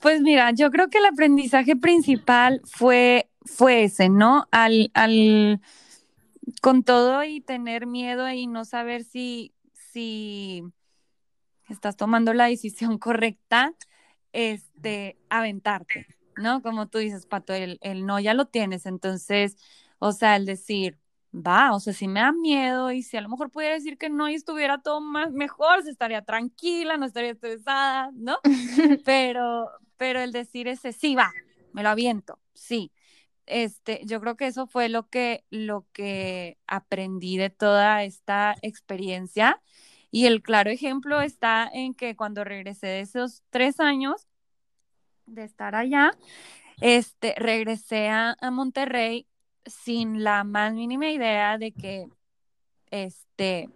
Pues 0.00 0.20
mira, 0.20 0.50
yo 0.50 0.70
creo 0.70 0.88
que 0.88 0.98
el 0.98 1.04
aprendizaje 1.04 1.76
principal 1.76 2.60
fue, 2.64 3.30
fue 3.44 3.84
ese, 3.84 4.08
¿no? 4.08 4.48
Al, 4.50 4.90
al, 4.94 5.60
con 6.60 6.82
todo 6.82 7.22
y 7.22 7.40
tener 7.40 7.86
miedo 7.86 8.28
y 8.28 8.48
no 8.48 8.64
saber 8.64 9.04
si, 9.04 9.52
si 9.74 10.64
estás 11.68 11.96
tomando 11.96 12.34
la 12.34 12.46
decisión 12.46 12.98
correcta, 12.98 13.74
este, 14.32 15.18
aventarte, 15.28 16.06
¿no? 16.36 16.62
Como 16.62 16.88
tú 16.88 16.98
dices, 16.98 17.26
Pato, 17.26 17.52
el, 17.54 17.78
el 17.82 18.06
no 18.06 18.20
ya 18.20 18.34
lo 18.34 18.46
tienes, 18.46 18.86
entonces, 18.86 19.56
o 19.98 20.12
sea, 20.12 20.36
el 20.36 20.46
decir, 20.46 20.98
va, 21.34 21.72
o 21.74 21.80
sea, 21.80 21.92
si 21.92 22.08
me 22.08 22.20
da 22.20 22.32
miedo 22.32 22.92
y 22.92 23.02
si 23.02 23.16
a 23.16 23.20
lo 23.20 23.28
mejor 23.28 23.50
pudiera 23.50 23.74
decir 23.74 23.98
que 23.98 24.10
no 24.10 24.28
y 24.28 24.34
estuviera 24.34 24.82
todo 24.82 25.00
más 25.00 25.32
mejor, 25.32 25.82
se 25.82 25.90
estaría 25.90 26.22
tranquila, 26.22 26.96
no 26.96 27.06
estaría 27.06 27.30
estresada, 27.32 28.10
¿no? 28.14 28.38
Pero, 29.04 29.70
pero 29.96 30.20
el 30.20 30.32
decir 30.32 30.66
ese, 30.68 30.92
sí, 30.92 31.14
va, 31.14 31.32
me 31.72 31.82
lo 31.82 31.90
aviento, 31.90 32.38
sí. 32.54 32.92
Este, 33.46 34.00
yo 34.04 34.20
creo 34.20 34.36
que 34.36 34.46
eso 34.46 34.66
fue 34.66 34.88
lo 34.88 35.08
que, 35.08 35.44
lo 35.50 35.86
que 35.92 36.58
aprendí 36.66 37.36
de 37.36 37.50
toda 37.50 38.02
esta 38.04 38.56
experiencia. 38.62 39.60
Y 40.10 40.26
el 40.26 40.42
claro 40.42 40.70
ejemplo 40.70 41.20
está 41.20 41.68
en 41.72 41.94
que 41.94 42.16
cuando 42.16 42.44
regresé 42.44 42.86
de 42.88 43.00
esos 43.00 43.42
tres 43.50 43.80
años 43.80 44.28
de 45.26 45.44
estar 45.44 45.74
allá, 45.74 46.12
este, 46.80 47.34
regresé 47.36 48.08
a, 48.08 48.36
a 48.40 48.50
Monterrey 48.50 49.26
sin 49.66 50.24
la 50.24 50.44
más 50.44 50.74
mínima 50.74 51.10
idea 51.10 51.58
de 51.58 51.72
que 51.72 52.08
este, 52.90 53.68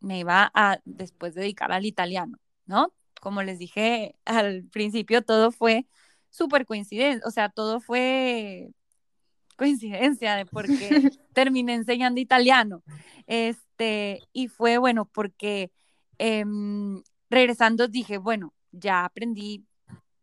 me 0.00 0.18
iba 0.18 0.50
a 0.54 0.80
después 0.84 1.34
dedicar 1.34 1.72
al 1.72 1.86
italiano, 1.86 2.38
¿no? 2.66 2.92
Como 3.20 3.42
les 3.42 3.58
dije 3.58 4.16
al 4.24 4.64
principio, 4.64 5.22
todo 5.22 5.50
fue 5.50 5.86
súper 6.30 6.66
coincidencia, 6.66 7.26
o 7.26 7.30
sea, 7.30 7.48
todo 7.48 7.80
fue 7.80 8.70
coincidencia 9.56 10.34
de 10.36 10.46
por 10.46 10.66
qué 10.66 11.10
terminé 11.32 11.74
enseñando 11.74 12.20
italiano. 12.20 12.82
Este, 13.26 14.20
y 14.32 14.48
fue 14.48 14.78
bueno 14.78 15.06
porque 15.06 15.70
eh, 16.18 16.44
regresando 17.30 17.88
dije, 17.88 18.18
bueno, 18.18 18.54
ya 18.72 19.04
aprendí 19.04 19.64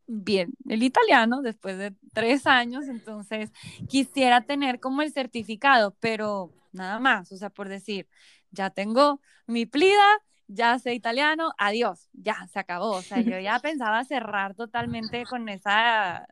bien 0.07 0.53
el 0.67 0.83
italiano 0.83 1.41
después 1.41 1.77
de 1.77 1.93
tres 2.13 2.47
años, 2.47 2.87
entonces 2.87 3.51
quisiera 3.87 4.41
tener 4.41 4.79
como 4.79 5.01
el 5.01 5.11
certificado, 5.11 5.95
pero 5.99 6.51
nada 6.71 6.99
más, 6.99 7.31
o 7.31 7.37
sea, 7.37 7.49
por 7.49 7.69
decir, 7.69 8.07
ya 8.51 8.69
tengo 8.69 9.21
mi 9.47 9.65
plida, 9.65 10.03
ya 10.47 10.77
sé 10.79 10.93
italiano, 10.93 11.51
adiós, 11.57 12.09
ya 12.13 12.47
se 12.51 12.59
acabó, 12.59 12.91
o 12.91 13.01
sea, 13.01 13.21
yo 13.21 13.39
ya 13.39 13.59
pensaba 13.59 14.03
cerrar 14.03 14.55
totalmente 14.55 15.25
con 15.25 15.47
esa 15.49 16.27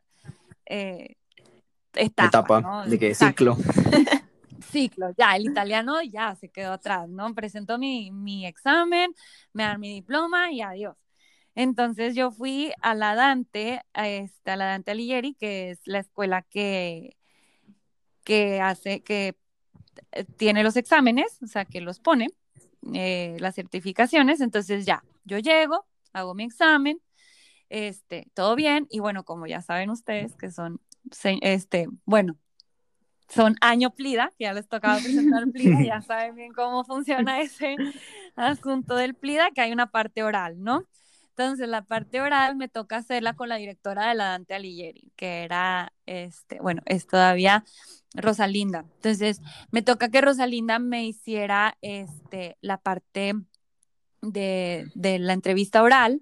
eh, 0.66 1.16
etapa, 1.94 2.26
Etapa 2.26 2.60
¿no? 2.60 2.86
de 2.86 2.98
que 2.98 3.14
ciclo. 3.14 3.56
ciclo, 4.70 5.12
ya, 5.16 5.36
el 5.36 5.46
italiano 5.46 6.02
ya 6.02 6.34
se 6.36 6.48
quedó 6.48 6.72
atrás, 6.72 7.08
¿no? 7.08 7.34
Presento 7.34 7.78
mi, 7.78 8.10
mi 8.10 8.46
examen, 8.46 9.12
me 9.52 9.64
dan 9.64 9.80
mi 9.80 9.94
diploma 9.94 10.52
y 10.52 10.60
adiós. 10.60 10.96
Entonces 11.60 12.14
yo 12.14 12.30
fui 12.30 12.72
a 12.80 12.94
la 12.94 13.14
Dante, 13.14 13.82
a, 13.92 14.08
esta, 14.08 14.54
a 14.54 14.56
la 14.56 14.64
Dante 14.64 14.92
Alighieri, 14.92 15.34
que 15.34 15.72
es 15.72 15.80
la 15.84 15.98
escuela 15.98 16.40
que, 16.40 17.18
que 18.24 18.62
hace, 18.62 19.02
que 19.02 19.36
eh, 20.12 20.24
tiene 20.38 20.62
los 20.62 20.78
exámenes, 20.78 21.38
o 21.42 21.46
sea, 21.46 21.66
que 21.66 21.82
los 21.82 22.00
pone, 22.00 22.28
eh, 22.94 23.36
las 23.40 23.56
certificaciones. 23.56 24.40
Entonces 24.40 24.86
ya, 24.86 25.04
yo 25.24 25.38
llego, 25.38 25.84
hago 26.14 26.34
mi 26.34 26.44
examen, 26.44 26.98
este, 27.68 28.26
todo 28.32 28.56
bien, 28.56 28.86
y 28.88 29.00
bueno, 29.00 29.24
como 29.24 29.46
ya 29.46 29.60
saben 29.60 29.90
ustedes 29.90 30.34
que 30.36 30.50
son, 30.50 30.80
este, 31.42 31.88
bueno, 32.06 32.38
son 33.28 33.56
año 33.60 33.90
PLIDA, 33.90 34.32
que 34.38 34.44
ya 34.44 34.54
les 34.54 34.66
tocaba 34.66 34.96
presentar 34.96 35.46
PLIDA, 35.52 35.82
ya 35.84 36.00
saben 36.00 36.36
bien 36.36 36.54
cómo 36.54 36.84
funciona 36.84 37.42
ese 37.42 37.76
asunto 38.34 38.96
del 38.96 39.14
PLIDA, 39.14 39.50
que 39.50 39.60
hay 39.60 39.72
una 39.72 39.90
parte 39.90 40.22
oral, 40.22 40.62
¿no? 40.62 40.86
Entonces, 41.40 41.68
la 41.68 41.82
parte 41.82 42.20
oral 42.20 42.56
me 42.56 42.68
toca 42.68 42.98
hacerla 42.98 43.34
con 43.34 43.48
la 43.48 43.56
directora 43.56 44.10
de 44.10 44.14
la 44.14 44.24
Dante 44.26 44.54
Alighieri, 44.54 45.10
que 45.16 45.42
era, 45.42 45.94
este, 46.04 46.60
bueno, 46.60 46.82
es 46.84 47.06
todavía 47.06 47.64
Rosalinda. 48.14 48.84
Entonces, 48.96 49.40
me 49.70 49.80
toca 49.80 50.10
que 50.10 50.20
Rosalinda 50.20 50.78
me 50.78 51.06
hiciera, 51.06 51.78
este, 51.80 52.58
la 52.60 52.76
parte 52.76 53.34
de, 54.20 54.86
de 54.94 55.18
la 55.18 55.32
entrevista 55.32 55.82
oral 55.82 56.20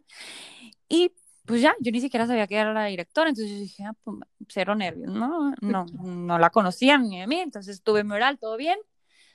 y 0.88 1.12
pues 1.46 1.62
ya, 1.62 1.74
yo 1.80 1.90
ni 1.90 2.00
siquiera 2.00 2.26
sabía 2.28 2.46
que 2.46 2.56
era 2.56 2.72
la 2.72 2.84
directora, 2.84 3.30
entonces 3.30 3.52
yo 3.52 3.60
dije, 3.60 3.82
ah, 3.82 3.94
pues, 4.04 4.18
cero 4.48 4.76
nervios, 4.76 5.10
¿no? 5.10 5.52
No, 5.60 5.86
no 5.86 6.38
la 6.38 6.50
conocían 6.50 7.08
ni 7.08 7.20
a 7.22 7.26
mí, 7.26 7.40
entonces 7.40 7.82
tuve 7.82 8.04
mi 8.04 8.12
oral, 8.12 8.38
todo 8.38 8.56
bien, 8.56 8.78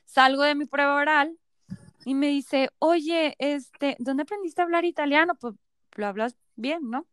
salgo 0.05 0.43
de 0.43 0.55
mi 0.55 0.65
prueba 0.65 0.95
oral 0.95 1.37
y 2.05 2.13
me 2.13 2.27
dice, 2.27 2.69
oye, 2.79 3.35
este, 3.39 3.97
¿dónde 3.99 4.23
aprendiste 4.23 4.61
a 4.61 4.65
hablar 4.65 4.85
italiano? 4.85 5.35
Pues 5.35 5.55
lo 5.95 6.07
hablas 6.07 6.35
bien, 6.55 6.89
¿no? 6.89 7.07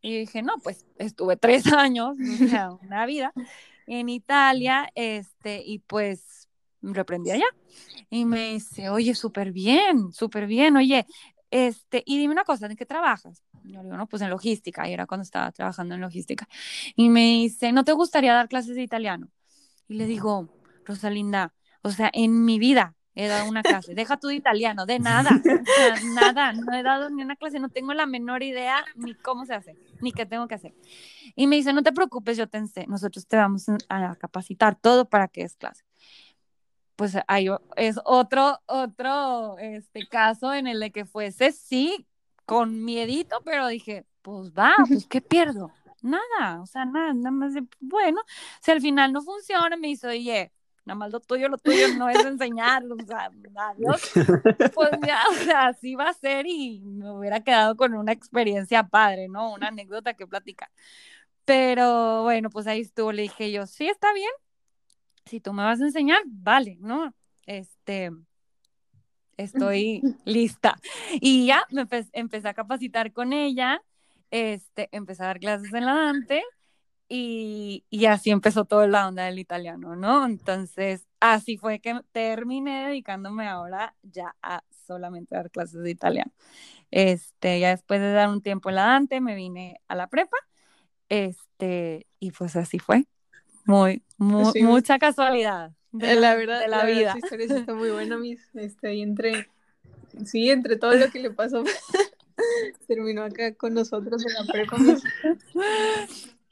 Y 0.00 0.18
dije, 0.18 0.42
no, 0.42 0.58
pues 0.62 0.86
estuve 0.98 1.36
tres 1.36 1.64
años, 1.72 2.16
una 2.82 3.06
vida 3.06 3.32
en 3.86 4.08
Italia, 4.08 4.90
este, 4.94 5.62
y 5.64 5.78
pues 5.80 6.48
lo 6.80 7.00
aprendí 7.00 7.30
allá. 7.30 7.46
Y 8.10 8.24
me 8.24 8.52
dice, 8.52 8.90
oye, 8.90 9.14
súper 9.14 9.52
bien, 9.52 10.12
súper 10.12 10.46
bien, 10.46 10.76
oye, 10.76 11.06
este, 11.50 12.02
y 12.04 12.18
dime 12.18 12.32
una 12.32 12.44
cosa, 12.44 12.66
¿en 12.66 12.76
qué 12.76 12.84
trabajas? 12.84 13.42
Yo 13.62 13.82
digo, 13.82 13.96
no, 13.96 14.06
pues 14.06 14.22
en 14.22 14.30
logística, 14.30 14.88
y 14.88 14.92
era 14.92 15.06
cuando 15.06 15.22
estaba 15.22 15.52
trabajando 15.52 15.94
en 15.94 16.00
logística. 16.00 16.48
Y 16.96 17.08
me 17.08 17.20
dice, 17.20 17.72
¿no 17.72 17.84
te 17.84 17.92
gustaría 17.92 18.34
dar 18.34 18.48
clases 18.48 18.74
de 18.74 18.82
italiano? 18.82 19.28
Y 19.88 19.94
le 19.94 20.06
digo, 20.06 20.48
Rosalinda, 20.84 21.54
o 21.82 21.90
sea, 21.90 22.10
en 22.12 22.44
mi 22.44 22.58
vida 22.58 22.94
he 23.14 23.28
dado 23.28 23.48
una 23.48 23.62
clase, 23.62 23.94
deja 23.94 24.16
tú 24.16 24.28
de 24.28 24.34
italiano, 24.34 24.86
de 24.86 24.98
nada, 24.98 25.30
nada, 26.14 26.52
no 26.52 26.72
he 26.74 26.82
dado 26.82 27.10
ni 27.10 27.22
una 27.22 27.36
clase, 27.36 27.60
no 27.60 27.68
tengo 27.68 27.94
la 27.94 28.06
menor 28.06 28.42
idea 28.42 28.84
ni 28.96 29.14
cómo 29.14 29.46
se 29.46 29.54
hace, 29.54 29.76
ni 30.00 30.12
qué 30.12 30.26
tengo 30.26 30.48
que 30.48 30.56
hacer. 30.56 30.74
Y 31.36 31.46
me 31.46 31.56
dice, 31.56 31.72
no 31.72 31.82
te 31.82 31.92
preocupes, 31.92 32.36
yo 32.36 32.48
te 32.48 32.58
enseño, 32.58 32.88
nosotros 32.88 33.26
te 33.26 33.36
vamos 33.36 33.66
a 33.88 34.16
capacitar 34.16 34.74
todo 34.74 35.08
para 35.08 35.28
que 35.28 35.42
des 35.42 35.56
clase 35.56 35.84
pues 36.96 37.16
ahí 37.26 37.48
es 37.76 37.98
otro, 38.04 38.60
otro 38.66 39.58
este, 39.58 40.06
caso 40.06 40.52
en 40.52 40.66
el 40.66 40.80
de 40.80 40.92
que 40.92 41.04
fuese, 41.04 41.52
sí, 41.52 42.06
con 42.46 42.84
miedito, 42.84 43.40
pero 43.44 43.66
dije, 43.68 44.06
pues 44.22 44.52
va, 44.52 44.74
pues 44.86 45.06
¿qué 45.06 45.20
pierdo? 45.20 45.72
Nada, 46.02 46.60
o 46.60 46.66
sea, 46.66 46.84
nada, 46.84 47.14
nada 47.14 47.30
más 47.30 47.54
de, 47.54 47.64
bueno, 47.80 48.20
si 48.60 48.70
al 48.70 48.80
final 48.80 49.12
no 49.12 49.22
funciona, 49.22 49.76
me 49.76 49.88
dice, 49.88 50.06
oye, 50.06 50.52
nada 50.84 50.96
más 50.96 51.12
lo 51.12 51.20
tuyo, 51.20 51.48
lo 51.48 51.58
tuyo 51.58 51.88
no 51.96 52.08
es 52.08 52.24
enseñar, 52.24 52.82
o 52.84 53.06
sea, 53.06 53.30
adiós, 53.70 54.12
pues 54.74 54.90
ya, 55.06 55.22
o 55.30 55.34
sea, 55.34 55.66
así 55.66 55.94
va 55.94 56.10
a 56.10 56.14
ser 56.14 56.46
y 56.46 56.80
me 56.80 57.10
hubiera 57.10 57.40
quedado 57.40 57.76
con 57.76 57.94
una 57.94 58.12
experiencia 58.12 58.86
padre, 58.86 59.28
¿no? 59.28 59.52
Una 59.52 59.68
anécdota 59.68 60.14
que 60.14 60.26
platicar. 60.26 60.68
Pero 61.44 62.22
bueno, 62.22 62.50
pues 62.50 62.66
ahí 62.66 62.80
estuvo, 62.80 63.12
le 63.12 63.22
dije 63.22 63.50
yo, 63.52 63.66
sí, 63.66 63.88
está 63.88 64.12
bien, 64.12 64.30
si 65.24 65.40
tú 65.40 65.52
me 65.52 65.62
vas 65.62 65.80
a 65.80 65.84
enseñar, 65.84 66.22
vale, 66.26 66.76
¿no? 66.80 67.14
Este, 67.46 68.10
estoy 69.36 70.02
lista. 70.24 70.76
Y 71.20 71.46
ya 71.46 71.66
me 71.70 71.86
empecé 72.12 72.48
a 72.48 72.54
capacitar 72.54 73.12
con 73.12 73.32
ella, 73.32 73.82
este, 74.30 74.88
empecé 74.92 75.22
a 75.22 75.26
dar 75.26 75.38
clases 75.38 75.72
en 75.72 75.86
la 75.86 75.94
Dante 75.94 76.42
y, 77.08 77.84
y, 77.90 78.06
así 78.06 78.30
empezó 78.30 78.64
toda 78.64 78.86
la 78.86 79.06
onda 79.08 79.24
del 79.24 79.38
italiano, 79.38 79.94
¿no? 79.94 80.24
Entonces, 80.24 81.06
así 81.20 81.58
fue 81.58 81.78
que 81.80 82.00
terminé 82.12 82.88
dedicándome 82.88 83.46
ahora 83.46 83.94
ya 84.02 84.34
a 84.42 84.64
solamente 84.86 85.34
dar 85.34 85.50
clases 85.50 85.82
de 85.82 85.90
italiano. 85.90 86.32
Este, 86.90 87.60
ya 87.60 87.70
después 87.70 88.00
de 88.00 88.12
dar 88.12 88.28
un 88.28 88.40
tiempo 88.40 88.68
en 88.68 88.76
la 88.76 88.86
Dante, 88.86 89.20
me 89.20 89.34
vine 89.34 89.80
a 89.88 89.94
la 89.96 90.06
prepa, 90.06 90.36
este, 91.08 92.06
y 92.20 92.30
pues 92.30 92.56
así 92.56 92.78
fue. 92.78 93.06
Muy, 93.66 94.02
muy 94.18 94.62
mucha 94.62 94.98
casualidad. 94.98 95.72
De 95.92 96.16
la, 96.16 96.34
verdad, 96.34 96.60
de 96.60 96.68
la, 96.68 96.84
vida. 96.84 97.14
historia 97.16 97.46
está 97.46 97.74
muy 97.74 97.90
buena, 97.90 98.18
mis, 98.18 98.40
este, 98.54 98.94
y 98.94 99.02
entre, 99.02 99.48
sí, 100.24 100.50
entre 100.50 100.76
todo 100.76 100.94
lo 100.94 101.10
que 101.10 101.20
le 101.20 101.30
pasó, 101.30 101.62
terminó 102.88 103.22
acá 103.22 103.54
con 103.54 103.74
nosotros 103.74 104.24
en 104.26 104.32
la 104.34 104.52
prepa. 104.52 104.76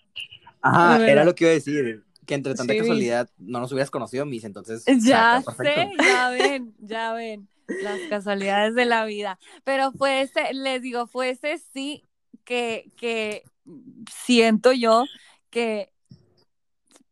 Ajá, 0.62 1.06
era 1.06 1.24
lo 1.24 1.34
que 1.34 1.44
iba 1.44 1.50
a 1.50 1.54
decir, 1.54 2.04
que 2.26 2.34
entre 2.34 2.54
tanta 2.54 2.76
casualidad 2.76 3.28
no 3.38 3.60
nos 3.60 3.72
hubieras 3.72 3.90
conocido, 3.90 4.24
mis, 4.24 4.44
entonces. 4.44 4.84
Ya 4.86 5.42
sé, 5.56 5.90
ya 6.00 6.30
ven, 6.30 6.74
ya 6.78 7.12
ven, 7.12 7.48
las 7.66 8.00
casualidades 8.08 8.74
de 8.74 8.84
la 8.84 9.04
vida. 9.04 9.38
Pero 9.64 9.92
fue 9.92 10.22
ese, 10.22 10.54
les 10.54 10.80
digo, 10.82 11.06
fue 11.06 11.30
ese 11.30 11.58
sí 11.72 12.04
que, 12.44 12.90
que 12.96 13.42
siento 14.10 14.72
yo 14.72 15.04
que 15.50 15.92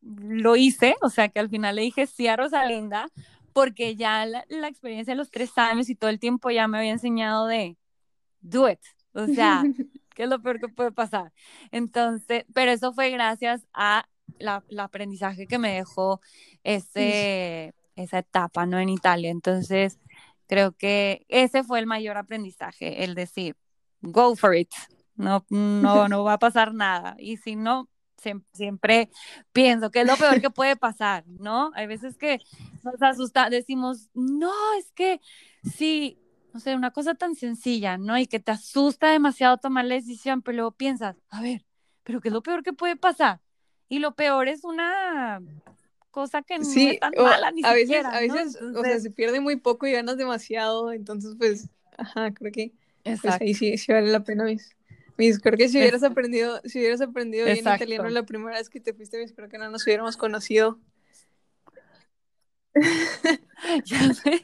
lo 0.03 0.57
hice, 0.57 0.97
o 1.03 1.11
sea 1.11 1.29
que 1.29 1.41
al 1.41 1.51
final 1.51 1.77
le 1.77 1.83
dije 1.83 2.07
sí 2.07 2.27
a 2.27 2.37
Rosalinda, 2.37 3.09
porque 3.53 3.97
ya 3.97 4.27
la, 4.27 4.69
experiencia 4.69 5.13
de 5.13 5.19
los 5.19 5.31
tres 5.31 5.57
años 5.57 5.89
y 5.89 5.95
todo 5.95 6.11
el 6.11 6.19
tiempo 6.19 6.51
ya 6.51 6.69
me 6.69 6.79
había 6.79 6.93
enseñado 6.93 7.47
de 7.47 7.77
do 8.41 8.69
it, 8.69 8.81
o 9.13 9.27
sea, 9.27 9.63
¿qué 10.14 10.25
es 10.25 10.29
lo 10.29 10.40
peor 10.42 10.61
que 10.61 10.68
puede 10.68 10.92
pasar? 10.92 11.33
Entonces, 11.70 12.44
pero 12.53 12.70
eso 12.70 12.92
fue 12.92 13.11
gracias 13.11 13.66
a 13.73 14.07
la, 14.38 14.64
aprendizaje 14.79 15.46
que 15.46 15.59
me 15.59 15.75
dejó 15.75 16.20
ese, 16.64 17.75
esa 17.96 18.18
etapa, 18.18 18.66
¿no? 18.66 18.79
En 18.79 18.88
Italia. 18.88 19.31
Entonces, 19.31 19.99
creo 20.46 20.73
que 20.73 21.25
ese 21.29 21.64
fue 21.64 21.79
el 21.79 21.87
mayor 21.87 22.16
aprendizaje, 22.16 23.05
el 23.05 23.14
decir, 23.14 23.57
go 24.01 24.35
for 24.37 24.57
it, 24.57 24.70
no, 25.14 25.44
no, 25.51 26.09
no 26.09 26.25
va 26.25 26.35
a 26.35 26.38
pasar 26.38 26.75
nada. 26.75 27.16
Y 27.18 27.37
si 27.37 27.57
no, 27.57 27.88
siempre, 28.53 29.11
pienso 29.53 29.90
que 29.90 30.01
es 30.01 30.07
lo 30.07 30.16
peor 30.16 30.40
que 30.40 30.51
puede 30.51 30.77
pasar, 30.77 31.25
¿no? 31.27 31.70
Hay 31.75 31.87
veces 31.87 32.16
que 32.16 32.40
nos 32.83 33.01
asusta, 33.01 33.51
decimos, 33.51 34.09
no, 34.14 34.53
es 34.79 34.90
que 34.92 35.20
sí, 35.62 36.18
no 36.53 36.61
sé, 36.61 36.75
una 36.75 36.91
cosa 36.91 37.15
tan 37.15 37.35
sencilla, 37.35 37.99
¿no? 37.99 38.19
Y 38.19 38.27
que 38.27 38.41
te 38.41 38.51
asusta 38.51 39.11
demasiado 39.11 39.59
tomar 39.59 39.85
la 39.85 39.95
decisión, 39.95 40.43
pero 40.43 40.57
luego 40.57 40.73
piensas, 40.73 41.17
a 41.31 41.41
ver, 41.41 41.65
pero 42.03 42.21
¿qué 42.21 42.29
es 42.29 42.35
lo 42.35 42.43
peor 42.43 42.63
que 42.63 42.73
puede 42.73 42.97
pasar? 42.97 43.41
Y 43.89 43.99
lo 43.99 44.15
peor 44.15 44.49
es 44.49 44.65
una 44.65 45.43
cosa 46.11 46.43
que 46.43 46.59
no 46.59 46.65
es 46.65 47.01
tan 47.01 47.13
mala 47.17 47.51
ni 47.53 47.63
a 47.65 47.75
siquiera, 47.75 48.11
veces, 48.11 48.33
a 48.33 48.35
veces, 48.37 48.63
o 48.63 48.83
sea, 48.83 48.99
se 49.01 49.11
pierde 49.11 49.41
muy 49.41 49.57
poco 49.57 49.87
y 49.87 49.93
ganas 49.93 50.17
demasiado, 50.17 50.93
entonces 50.93 51.35
pues, 51.39 51.69
ajá, 51.97 52.33
creo 52.33 52.53
que 52.53 52.73
pues, 53.05 53.25
ahí 53.25 53.55
sí, 53.55 53.77
sí 53.79 53.93
vale 53.93 54.11
la 54.11 54.25
pena, 54.25 54.45
¿ves? 54.45 54.77
Mis, 55.17 55.39
creo 55.39 55.57
que 55.57 55.69
si 55.69 55.79
hubieras 55.79 56.03
aprendido, 56.03 56.61
si 56.65 56.79
hubieras 56.79 57.01
aprendido 57.01 57.45
bien 57.45 57.59
italiano 57.59 58.09
la 58.09 58.25
primera 58.25 58.57
vez 58.57 58.71
que 58.71 58.81
te 58.81 58.95
fuiste, 58.95 59.19
mis, 59.19 59.33
creo 59.33 59.49
que 59.49 59.59
no 59.59 59.69
nos 59.71 59.85
hubiéramos 59.85 60.17
conocido. 60.17 60.81
ya 63.85 64.15
sé, 64.15 64.43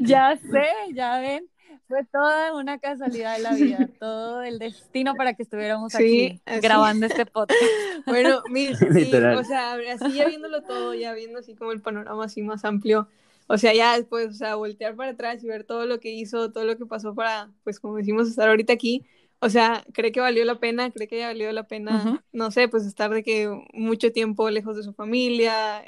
ya 0.00 0.36
sé, 0.36 0.66
ya 0.92 1.20
ven. 1.20 1.48
Fue 1.86 2.02
toda 2.06 2.54
una 2.54 2.78
casualidad 2.78 3.36
de 3.36 3.42
la 3.42 3.54
vida, 3.54 3.90
todo 4.00 4.42
el 4.42 4.58
destino 4.58 5.14
para 5.16 5.34
que 5.34 5.42
estuviéramos 5.42 5.94
aquí 5.94 6.40
grabando 6.62 7.06
este 7.06 7.26
podcast. 7.26 7.60
Bueno, 8.06 8.42
mis, 8.50 8.80
o 8.82 9.44
sea, 9.44 9.74
así 9.74 10.12
ya 10.14 10.26
viéndolo 10.26 10.62
todo, 10.62 10.94
ya 10.94 11.12
viendo 11.12 11.38
así 11.38 11.54
como 11.54 11.72
el 11.72 11.80
panorama 11.80 12.24
así 12.24 12.42
más 12.42 12.64
amplio, 12.64 13.08
o 13.46 13.58
sea, 13.58 13.74
ya 13.74 13.96
después, 13.96 14.28
o 14.28 14.32
sea, 14.32 14.54
voltear 14.56 14.94
para 14.94 15.10
atrás 15.10 15.42
y 15.42 15.46
ver 15.46 15.64
todo 15.64 15.86
lo 15.86 16.00
que 16.00 16.10
hizo, 16.10 16.52
todo 16.52 16.64
lo 16.64 16.76
que 16.76 16.86
pasó 16.86 17.14
para, 17.14 17.50
pues 17.64 17.80
como 17.80 17.96
decimos, 17.96 18.28
estar 18.28 18.48
ahorita 18.48 18.72
aquí, 18.72 19.04
o 19.40 19.50
sea, 19.50 19.84
¿cree 19.92 20.12
que 20.12 20.20
valió 20.20 20.44
la 20.44 20.58
pena? 20.58 20.90
¿Cree 20.90 21.08
que 21.08 21.18
ya 21.18 21.26
valió 21.26 21.52
la 21.52 21.66
pena, 21.66 22.22
no 22.32 22.50
sé, 22.50 22.68
pues 22.68 22.86
estar 22.86 23.10
de 23.10 23.22
que 23.22 23.50
mucho 23.74 24.10
tiempo 24.12 24.48
lejos 24.48 24.76
de 24.76 24.82
su 24.82 24.94
familia? 24.94 25.84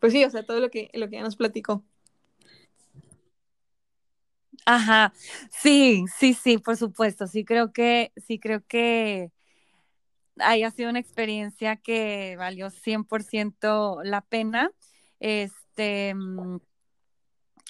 Pues 0.00 0.12
sí, 0.12 0.24
o 0.24 0.30
sea, 0.30 0.44
todo 0.44 0.60
lo 0.60 0.70
que, 0.70 0.90
lo 0.94 1.08
que 1.08 1.16
ya 1.16 1.22
nos 1.22 1.36
platicó. 1.36 1.84
Ajá, 4.66 5.12
sí, 5.50 6.04
sí, 6.18 6.34
sí, 6.34 6.58
por 6.58 6.76
supuesto. 6.76 7.26
Sí 7.26 7.44
creo 7.44 7.72
que, 7.72 8.12
sí 8.16 8.38
creo 8.38 8.64
que 8.66 9.30
haya 10.38 10.70
sido 10.70 10.90
una 10.90 10.98
experiencia 10.98 11.76
que 11.76 12.36
valió 12.38 12.70
100% 12.70 14.02
la 14.02 14.20
pena. 14.22 14.70
Este, 15.20 16.14
mm, 16.14 16.58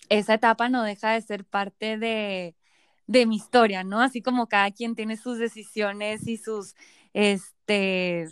esa 0.09 0.35
etapa 0.35 0.69
no 0.69 0.83
deja 0.83 1.12
de 1.12 1.23
ser 1.23 1.45
parte 1.45 1.97
de, 1.99 2.57
de 3.07 3.27
mi 3.27 3.37
historia, 3.37 3.85
¿no? 3.85 4.01
Así 4.01 4.23
como 4.23 4.49
cada 4.49 4.71
quien 4.71 4.95
tiene 4.95 5.16
sus 5.16 5.38
decisiones 5.38 6.27
y 6.27 6.37
sus, 6.37 6.75
este, 7.12 8.27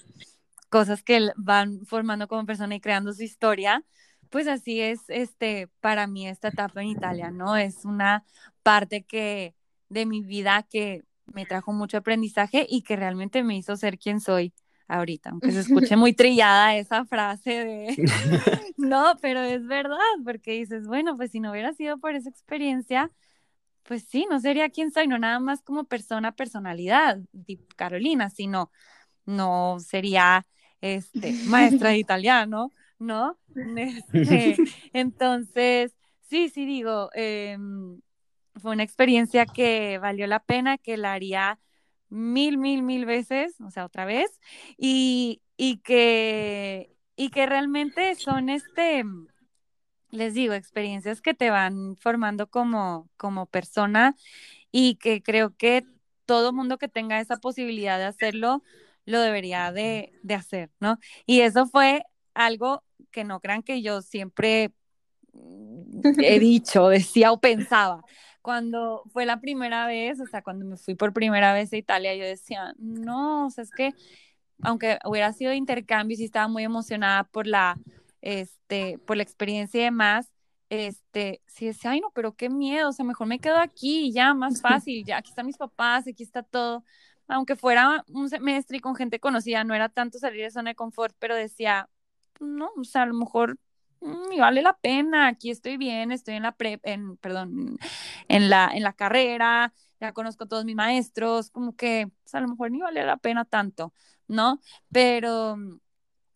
cosas 0.69 1.03
que 1.03 1.31
van 1.37 1.85
formando 1.87 2.29
como 2.29 2.47
persona 2.47 2.75
y 2.75 2.81
creando 2.81 3.13
su 3.13 3.23
historia, 3.23 3.85
pues 4.31 4.47
así 4.47 4.81
es, 4.81 5.01
este, 5.09 5.69
para 5.81 6.07
mí 6.07 6.29
esta 6.29 6.49
etapa 6.49 6.83
en 6.83 6.89
Italia, 6.89 7.31
¿no? 7.31 7.57
Es 7.57 7.85
una 7.85 8.25
parte 8.63 9.05
que, 9.05 9.55
de 9.89 10.07
mi 10.07 10.23
vida 10.23 10.67
que 10.69 11.05
me 11.27 11.47
trajo 11.47 11.73
mucho 11.73 11.99
aprendizaje 11.99 12.67
y 12.69 12.83
que 12.83 12.97
realmente 12.97 13.43
me 13.43 13.57
hizo 13.57 13.77
ser 13.77 13.99
quien 13.99 14.21
soy 14.21 14.53
ahorita, 14.87 15.31
aunque 15.31 15.53
se 15.53 15.61
escuche 15.61 15.97
muy 15.97 16.15
trillada 16.15 16.77
esa 16.77 17.05
frase 17.05 17.51
de, 17.65 17.97
no, 18.77 19.17
pero 19.21 19.41
es 19.41 19.67
verdad, 19.67 19.99
porque 20.25 20.53
dices, 20.53 20.87
bueno, 20.87 21.17
pues 21.17 21.31
si 21.31 21.41
no 21.41 21.51
hubiera 21.51 21.73
sido 21.75 21.99
por 21.99 22.15
esa 22.15 22.31
experiencia, 22.31 23.11
pues 23.83 24.05
sí, 24.05 24.27
no 24.31 24.41
sería 24.41 24.71
quién 24.71 24.91
soy, 24.91 25.07
no 25.07 25.19
nada 25.19 25.41
más 25.41 25.63
como 25.63 25.85
persona, 25.85 26.33
personalidad, 26.33 27.21
Carolina, 27.77 28.31
sino 28.31 28.71
no 29.27 29.79
sería 29.81 30.47
este, 30.81 31.33
maestra 31.47 31.91
de 31.91 31.99
italiano, 31.99 32.71
¿no? 32.99 33.39
Este, 33.77 34.57
entonces, 34.93 35.95
sí, 36.21 36.49
sí 36.49 36.67
digo, 36.67 37.11
em, 37.15 38.01
fue 38.57 38.73
una 38.73 38.83
experiencia 38.83 39.47
que 39.47 39.99
valió 39.99 40.27
la 40.27 40.41
pena, 40.41 40.79
que 40.79 40.97
la 40.97 41.13
haría 41.13 41.59
mil, 42.09 42.59
mil, 42.59 42.83
mil 42.83 43.07
veces, 43.07 43.61
o 43.61 43.71
sea, 43.71 43.85
otra 43.85 44.05
vez, 44.05 44.41
y, 44.77 45.43
y 45.57 45.79
que, 45.79 46.95
y 47.17 47.31
que 47.31 47.47
realmente 47.47 48.15
son 48.15 48.49
este, 48.49 49.05
les 50.11 50.35
digo, 50.35 50.55
experiencias 50.55 51.21
que 51.21 51.35
te 51.35 51.51
van 51.51 51.97
formando 51.97 52.47
como, 52.49 53.09
como 53.17 53.47
persona 53.47 54.17
y 54.71 54.97
que 54.97 55.23
creo 55.23 55.57
que 55.57 55.85
todo 56.25 56.53
mundo 56.53 56.79
que 56.79 56.89
tenga 56.89 57.21
esa 57.21 57.37
posibilidad 57.37 57.99
de 57.99 58.05
hacerlo, 58.05 58.63
lo 59.09 59.21
debería 59.21 59.73
de, 59.73 60.13
de 60.23 60.35
hacer, 60.35 60.71
¿no? 60.81 60.99
Y 61.27 61.41
eso 61.41 61.67
fue 61.67 62.05
algo 62.35 62.85
que 63.11 63.25
no 63.25 63.41
crean 63.41 63.63
que 63.63 63.83
yo 63.83 64.03
siempre 64.03 64.73
mm, 65.33 66.21
he 66.23 66.39
dicho, 66.41 66.89
decía 66.89 67.33
o 67.33 67.41
pensaba. 67.41 68.03
Cuando 68.43 69.03
fue 69.13 69.27
la 69.27 69.41
primera 69.41 69.87
vez, 69.87 70.21
o 70.21 70.27
sea, 70.27 70.43
cuando 70.43 70.65
me 70.65 70.77
fui 70.77 70.95
por 70.95 71.13
primera 71.13 71.53
vez 71.53 71.73
a 71.73 71.77
Italia, 71.77 72.15
yo 72.15 72.25
decía, 72.25 72.75
no, 72.79 73.47
o 73.47 73.51
sea, 73.51 73.65
es 73.65 73.71
que 73.71 73.95
aunque 74.63 74.99
hubiera 75.05 75.33
sido 75.33 75.53
intercambio, 75.53 76.17
sí 76.17 76.25
estaba 76.25 76.49
muy 76.49 76.65
emocionada 76.65 77.25
por 77.25 77.47
la 77.47 77.77
este, 78.21 78.99
por 78.99 79.17
la 79.17 79.23
experiencia 79.23 79.81
y 79.81 79.85
demás, 79.85 80.33
este, 80.71 81.41
sí 81.47 81.67
decía, 81.67 81.93
ay 81.93 82.01
no, 82.01 82.11
pero 82.15 82.35
qué 82.35 82.51
miedo, 82.51 82.89
o 82.91 82.93
sea, 82.93 83.05
mejor 83.05 83.27
me 83.27 83.39
quedo 83.39 83.57
aquí, 83.59 84.13
ya, 84.13 84.35
más 84.35 84.61
fácil, 84.63 85.05
ya, 85.05 85.19
aquí 85.19 85.31
están 85.31 85.47
mis 85.47 85.57
papás, 85.57 86.07
aquí 86.07 86.23
está 86.23 86.43
todo, 86.43 86.85
aunque 87.29 87.57
fuera 87.57 88.05
un 88.09 88.29
semestre 88.29 88.79
y 88.79 88.81
con 88.81 88.97
gente 88.97 89.21
conocida, 89.21 89.65
no 89.65 89.75
era 89.75 89.89
tanto 89.89 90.19
salir 90.19 90.43
de 90.43 90.51
zona 90.51 90.71
de 90.71 90.77
confort, 90.77 91.15
pero 91.19 91.35
decía, 91.37 91.89
no, 92.41 92.71
o 92.77 92.85
sea, 92.85 93.03
a 93.03 93.07
lo 93.07 93.15
mejor 93.15 93.59
mm, 94.01 94.29
me 94.31 94.41
vale 94.41 94.63
la 94.63 94.77
pena, 94.79 95.29
aquí 95.29 95.51
estoy 95.51 95.77
bien, 95.77 96.13
estoy 96.13 96.35
en 96.35 96.43
la 96.45 96.53
pre, 96.53 96.81
en, 96.85 97.17
perdón, 97.19 97.79
en 98.29 98.51
la, 98.51 98.71
en 98.73 98.83
la 98.83 98.93
carrera, 98.93 99.73
ya 100.01 100.13
conozco 100.13 100.45
a 100.45 100.49
todos 100.49 100.65
mis 100.65 100.77
maestros, 100.77 101.51
como 101.51 101.77
que, 101.77 102.09
pues, 102.23 102.35
a 102.35 102.41
lo 102.41 102.49
mejor 102.49 102.71
ni 102.71 102.81
vale 102.81 103.05
la 103.05 103.17
pena 103.17 103.45
tanto, 103.45 103.93
¿no? 104.29 104.61
Pero 104.93 105.57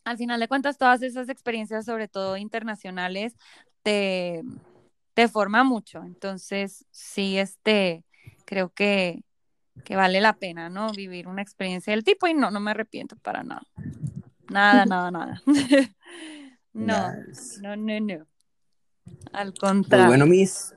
al 0.03 0.17
final 0.17 0.39
de 0.39 0.47
cuentas, 0.47 0.77
todas 0.77 1.01
esas 1.01 1.29
experiencias, 1.29 1.85
sobre 1.85 2.07
todo 2.07 2.37
internacionales, 2.37 3.35
te, 3.83 4.43
te 5.13 5.27
forma 5.27 5.63
mucho. 5.63 6.03
Entonces, 6.03 6.85
sí, 6.91 7.37
este, 7.37 8.03
creo 8.45 8.73
que, 8.73 9.23
que 9.83 9.95
vale 9.95 10.21
la 10.21 10.33
pena, 10.33 10.69
¿no? 10.69 10.91
Vivir 10.91 11.27
una 11.27 11.41
experiencia 11.41 11.91
del 11.91 12.03
tipo 12.03 12.27
y 12.27 12.33
no, 12.33 12.51
no 12.51 12.59
me 12.59 12.71
arrepiento 12.71 13.15
para 13.17 13.43
nada. 13.43 13.63
Nada, 14.49 14.85
nada, 14.85 15.11
nada. 15.11 15.41
no, 16.73 17.11
Nice. 17.13 17.61
no, 17.61 17.75
no, 17.75 17.99
no. 17.99 18.27
Al 19.31 19.53
Pues 19.53 19.59
contrario. 19.59 20.07
bueno, 20.07 20.25
Miss, 20.25 20.73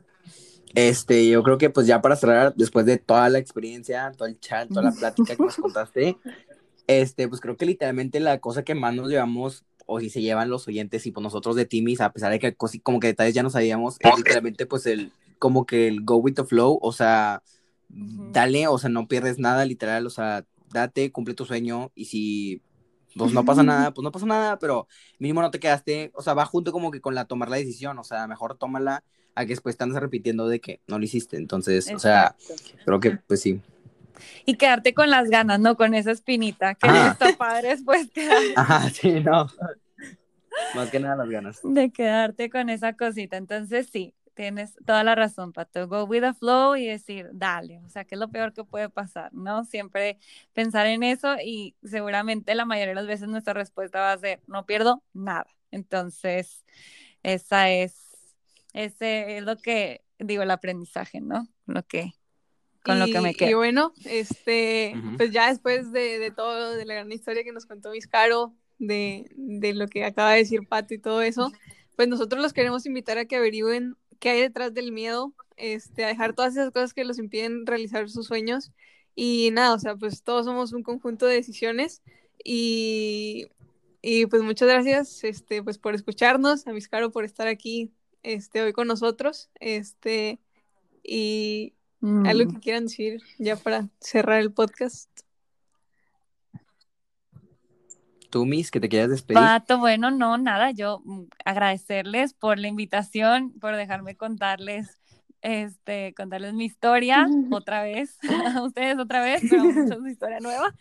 este, 0.74 1.28
yo 1.28 1.42
creo 1.42 1.58
que 1.58 1.70
pues 1.70 1.86
ya 1.86 2.00
para 2.02 2.16
cerrar, 2.16 2.54
después 2.54 2.86
de 2.86 2.98
toda 2.98 3.28
la 3.28 3.38
experiencia, 3.38 4.12
todo 4.16 4.28
el 4.28 4.38
chat, 4.40 4.68
toda 4.68 4.82
la 4.82 4.92
plática 4.92 5.36
que 5.36 5.42
nos 5.42 5.56
contaste, 5.56 6.16
este, 6.86 7.28
pues 7.28 7.40
creo 7.40 7.56
que 7.56 7.66
literalmente 7.66 8.20
la 8.20 8.38
cosa 8.38 8.62
que 8.62 8.74
más 8.74 8.94
nos 8.94 9.08
llevamos, 9.08 9.64
o 9.86 10.00
si 10.00 10.10
se 10.10 10.20
llevan 10.20 10.50
los 10.50 10.66
oyentes 10.66 11.06
y 11.06 11.12
pues 11.12 11.22
nosotros 11.22 11.54
de 11.54 11.64
Timis, 11.64 12.00
a 12.00 12.12
pesar 12.12 12.32
de 12.32 12.38
que 12.40 12.56
como 12.82 12.98
que 13.00 13.06
detalles 13.08 13.34
ya 13.34 13.42
no 13.42 13.50
sabíamos, 13.50 13.96
es 14.00 14.16
literalmente 14.16 14.66
pues 14.66 14.84
el, 14.86 15.12
como 15.38 15.64
que 15.64 15.86
el 15.86 16.02
go 16.04 16.16
with 16.16 16.34
the 16.34 16.44
flow, 16.44 16.78
o 16.82 16.92
sea, 16.92 17.42
Dale, 17.88 18.66
o 18.68 18.78
sea, 18.78 18.90
no 18.90 19.06
pierdes 19.08 19.38
nada, 19.38 19.64
literal, 19.64 20.06
o 20.06 20.10
sea, 20.10 20.44
date, 20.72 21.12
cumple 21.12 21.34
tu 21.34 21.44
sueño, 21.44 21.92
y 21.94 22.06
si 22.06 22.62
pues 23.16 23.32
no 23.32 23.44
pasa 23.46 23.62
nada, 23.62 23.94
pues 23.94 24.02
no 24.02 24.12
pasa 24.12 24.26
nada, 24.26 24.58
pero 24.58 24.88
mínimo 25.18 25.40
no 25.40 25.50
te 25.50 25.58
quedaste, 25.58 26.10
o 26.14 26.20
sea, 26.22 26.34
va 26.34 26.44
junto 26.44 26.70
como 26.72 26.90
que 26.90 27.00
con 27.00 27.14
la 27.14 27.24
tomar 27.24 27.48
la 27.48 27.56
decisión, 27.56 27.98
o 27.98 28.04
sea, 28.04 28.26
mejor 28.26 28.58
tómala 28.58 29.04
a 29.34 29.42
que 29.44 29.50
después 29.52 29.76
te 29.76 29.86
repitiendo 29.86 30.48
de 30.48 30.60
que 30.60 30.80
no 30.86 30.98
lo 30.98 31.04
hiciste, 31.04 31.36
entonces, 31.38 31.90
o 31.94 31.98
sea, 31.98 32.34
Exacto. 32.38 32.74
creo 32.84 33.00
que 33.00 33.10
pues 33.26 33.40
sí. 33.40 33.60
Y 34.44 34.56
quedarte 34.56 34.92
con 34.94 35.08
las 35.10 35.28
ganas, 35.30 35.60
¿no? 35.60 35.76
Con 35.76 35.94
esa 35.94 36.10
espinita, 36.10 36.74
que 36.74 36.88
Ajá. 36.88 37.12
está 37.12 37.36
padre 37.38 37.68
después 37.68 38.10
quedar- 38.12 38.42
Ajá, 38.56 38.90
sí, 38.90 39.20
no. 39.20 39.46
Más 40.74 40.90
que 40.90 41.00
nada 41.00 41.16
las 41.16 41.28
ganas. 41.28 41.60
de 41.62 41.90
quedarte 41.90 42.48
con 42.50 42.70
esa 42.70 42.94
cosita. 42.94 43.36
Entonces, 43.36 43.88
sí, 43.92 44.14
tienes 44.36 44.74
toda 44.86 45.02
la 45.02 45.14
razón, 45.16 45.52
Pato. 45.52 45.88
Go 45.88 46.04
with 46.04 46.20
the 46.20 46.34
flow 46.34 46.76
y 46.76 46.86
decir, 46.86 47.30
dale, 47.32 47.80
o 47.84 47.88
sea, 47.88 48.04
¿qué 48.04 48.14
es 48.14 48.18
lo 48.20 48.28
peor 48.28 48.52
que 48.52 48.62
puede 48.64 48.88
pasar? 48.90 49.32
¿No? 49.34 49.64
Siempre 49.64 50.18
pensar 50.52 50.86
en 50.86 51.02
eso 51.02 51.36
y 51.42 51.74
seguramente 51.82 52.54
la 52.54 52.66
mayoría 52.66 52.90
de 52.90 52.94
las 52.96 53.06
veces 53.06 53.28
nuestra 53.28 53.54
respuesta 53.54 53.98
va 54.00 54.12
a 54.12 54.18
ser, 54.18 54.40
no 54.46 54.66
pierdo 54.66 55.02
nada. 55.14 55.46
Entonces, 55.70 56.64
esa 57.22 57.70
es, 57.70 57.96
ese 58.72 59.38
es 59.38 59.42
lo 59.44 59.56
que, 59.56 60.04
digo, 60.18 60.42
el 60.42 60.50
aprendizaje, 60.50 61.20
¿no? 61.20 61.48
Lo 61.66 61.82
que, 61.82 62.12
con 62.84 62.98
lo 63.00 63.06
que 63.06 63.20
me 63.20 63.30
Y- 63.30 63.32
Y 63.32 63.34
quedo. 63.36 63.56
bueno, 63.56 63.92
este, 64.04 64.94
pues 65.16 65.32
ya 65.32 65.48
después 65.48 65.90
de, 65.92 66.18
de 66.18 66.30
todo, 66.30 66.76
de 66.76 66.84
la 66.84 66.94
gran 66.94 67.10
historia 67.10 67.42
que 67.42 67.52
nos 67.52 67.66
contó 67.66 67.90
Miscaro, 67.90 68.54
de, 68.78 69.30
de 69.34 69.72
lo 69.72 69.88
que 69.88 70.04
acaba 70.04 70.32
de 70.32 70.38
decir 70.38 70.68
Pato 70.68 70.92
y 70.92 70.98
todo 70.98 71.22
eso, 71.22 71.50
pues 71.96 72.06
nosotros 72.08 72.42
los 72.42 72.52
queremos 72.52 72.84
invitar 72.84 73.16
a 73.16 73.24
que 73.24 73.36
averigüen 73.36 73.96
qué 74.18 74.30
hay 74.30 74.40
detrás 74.40 74.74
del 74.74 74.92
miedo, 74.92 75.34
este, 75.56 76.04
a 76.04 76.08
dejar 76.08 76.34
todas 76.34 76.52
esas 76.54 76.70
cosas 76.70 76.94
que 76.94 77.04
los 77.04 77.18
impiden 77.18 77.66
realizar 77.66 78.08
sus 78.10 78.26
sueños. 78.26 78.72
Y 79.14 79.50
nada, 79.52 79.74
o 79.74 79.78
sea, 79.78 79.96
pues 79.96 80.22
todos 80.22 80.44
somos 80.46 80.72
un 80.72 80.82
conjunto 80.82 81.26
de 81.26 81.36
decisiones 81.36 82.02
y, 82.44 83.46
y 84.02 84.26
pues 84.26 84.42
muchas 84.42 84.68
gracias, 84.68 85.24
este, 85.24 85.62
pues 85.62 85.78
por 85.78 85.94
escucharnos, 85.94 86.66
a 86.66 86.72
Miscaro 86.72 87.10
por 87.10 87.24
estar 87.24 87.48
aquí, 87.48 87.92
este, 88.22 88.62
hoy 88.62 88.72
con 88.72 88.88
nosotros, 88.88 89.50
este, 89.60 90.38
y, 91.02 91.72
¿Algo 92.24 92.50
Mm. 92.50 92.54
que 92.54 92.60
quieran 92.60 92.84
decir 92.84 93.22
ya 93.38 93.56
para 93.56 93.88
cerrar 94.00 94.40
el 94.40 94.52
podcast? 94.52 95.25
Tú, 98.30 98.46
Miss, 98.46 98.70
que 98.70 98.80
te 98.80 98.88
quieras 98.88 99.10
despedir. 99.10 99.40
Pato, 99.40 99.78
bueno, 99.78 100.10
no, 100.10 100.38
nada, 100.38 100.70
yo 100.70 101.00
mm, 101.04 101.24
agradecerles 101.44 102.34
por 102.34 102.58
la 102.58 102.68
invitación, 102.68 103.52
por 103.60 103.76
dejarme 103.76 104.16
contarles, 104.16 104.98
este, 105.42 106.14
contarles 106.14 106.54
mi 106.54 106.64
historia 106.64 107.26
otra 107.50 107.82
vez, 107.82 108.18
a 108.56 108.62
ustedes 108.62 108.98
otra 108.98 109.20
vez, 109.22 109.42
pero 109.48 109.64
mucho 109.64 109.98
su 109.98 110.06
historia 110.06 110.40
nueva. 110.40 110.74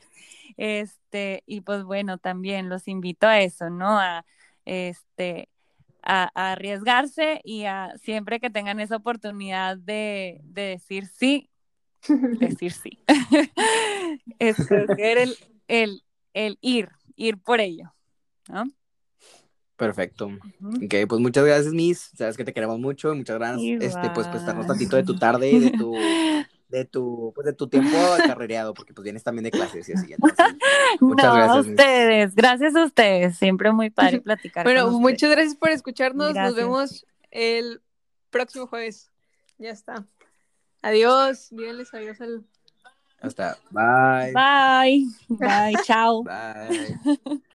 Este, 0.57 1.43
y 1.45 1.61
pues 1.61 1.83
bueno, 1.83 2.17
también 2.17 2.69
los 2.69 2.87
invito 2.87 3.27
a 3.27 3.39
eso, 3.41 3.69
¿no? 3.69 3.99
A, 3.99 4.25
este, 4.65 5.49
a, 6.01 6.29
a 6.33 6.51
arriesgarse 6.53 7.41
y 7.43 7.65
a 7.65 7.93
siempre 8.01 8.39
que 8.39 8.49
tengan 8.49 8.79
esa 8.79 8.95
oportunidad 8.95 9.77
de, 9.77 10.39
de 10.43 10.61
decir 10.61 11.07
sí, 11.07 11.49
decir 12.39 12.71
sí. 12.71 12.99
Escoger 14.39 15.17
el, 15.17 15.35
el, 15.67 16.03
el 16.33 16.57
ir, 16.61 16.89
ir 17.15 17.37
por 17.37 17.59
ello, 17.61 17.93
¿no? 18.49 18.65
Perfecto. 19.75 20.27
Ujú. 20.27 20.85
Ok, 20.85 20.93
pues 21.09 21.21
muchas 21.21 21.43
gracias, 21.43 21.73
Miss. 21.73 22.11
Sabes 22.15 22.37
que 22.37 22.45
te 22.45 22.53
queremos 22.53 22.79
mucho. 22.79 23.13
y 23.13 23.17
Muchas 23.17 23.37
gracias, 23.37 23.83
este, 23.83 24.09
pues, 24.11 24.27
prestarnos 24.27 24.65
Igual. 24.65 24.67
tantito 24.67 24.95
de 24.95 25.03
tu 25.03 25.17
tarde 25.17 25.51
y 25.51 25.59
de 25.59 25.71
tu, 25.71 25.93
de 26.69 26.85
tu, 26.85 27.31
pues, 27.35 27.45
de 27.45 27.53
tu 27.53 27.67
tiempo 27.67 27.97
carrereado, 28.25 28.73
porque 28.73 28.93
pues 28.93 29.03
vienes 29.03 29.23
también 29.23 29.43
de 29.43 29.51
clases 29.51 29.87
y 29.89 29.93
así. 29.93 30.13
entonces, 30.13 30.37
Muchas 31.01 31.25
no, 31.25 31.35
gracias, 31.35 31.51
a 31.57 31.61
Miss. 31.61 31.69
ustedes, 31.71 32.35
gracias 32.35 32.75
a 32.75 32.85
ustedes, 32.85 33.37
siempre 33.37 33.71
muy 33.73 33.89
padre 33.89 34.21
platicar. 34.21 34.63
Bueno, 34.63 34.85
con 34.89 35.01
muchas 35.01 35.29
gracias 35.29 35.55
por 35.55 35.69
escucharnos. 35.71 36.33
Gracias. 36.33 36.45
Nos 36.45 36.55
vemos 36.55 37.05
el 37.31 37.81
próximo 38.29 38.67
jueves. 38.67 39.11
Ya 39.57 39.71
está. 39.71 40.05
Adiós. 40.81 41.47
Díganles 41.51 41.93
adiós 41.93 42.21
al 42.21 42.45
hasta. 43.25 43.57
Bye. 43.71 44.31
Bye, 44.33 45.05
bye, 45.29 45.75
chao. 45.83 46.23
Bye. 46.23 46.97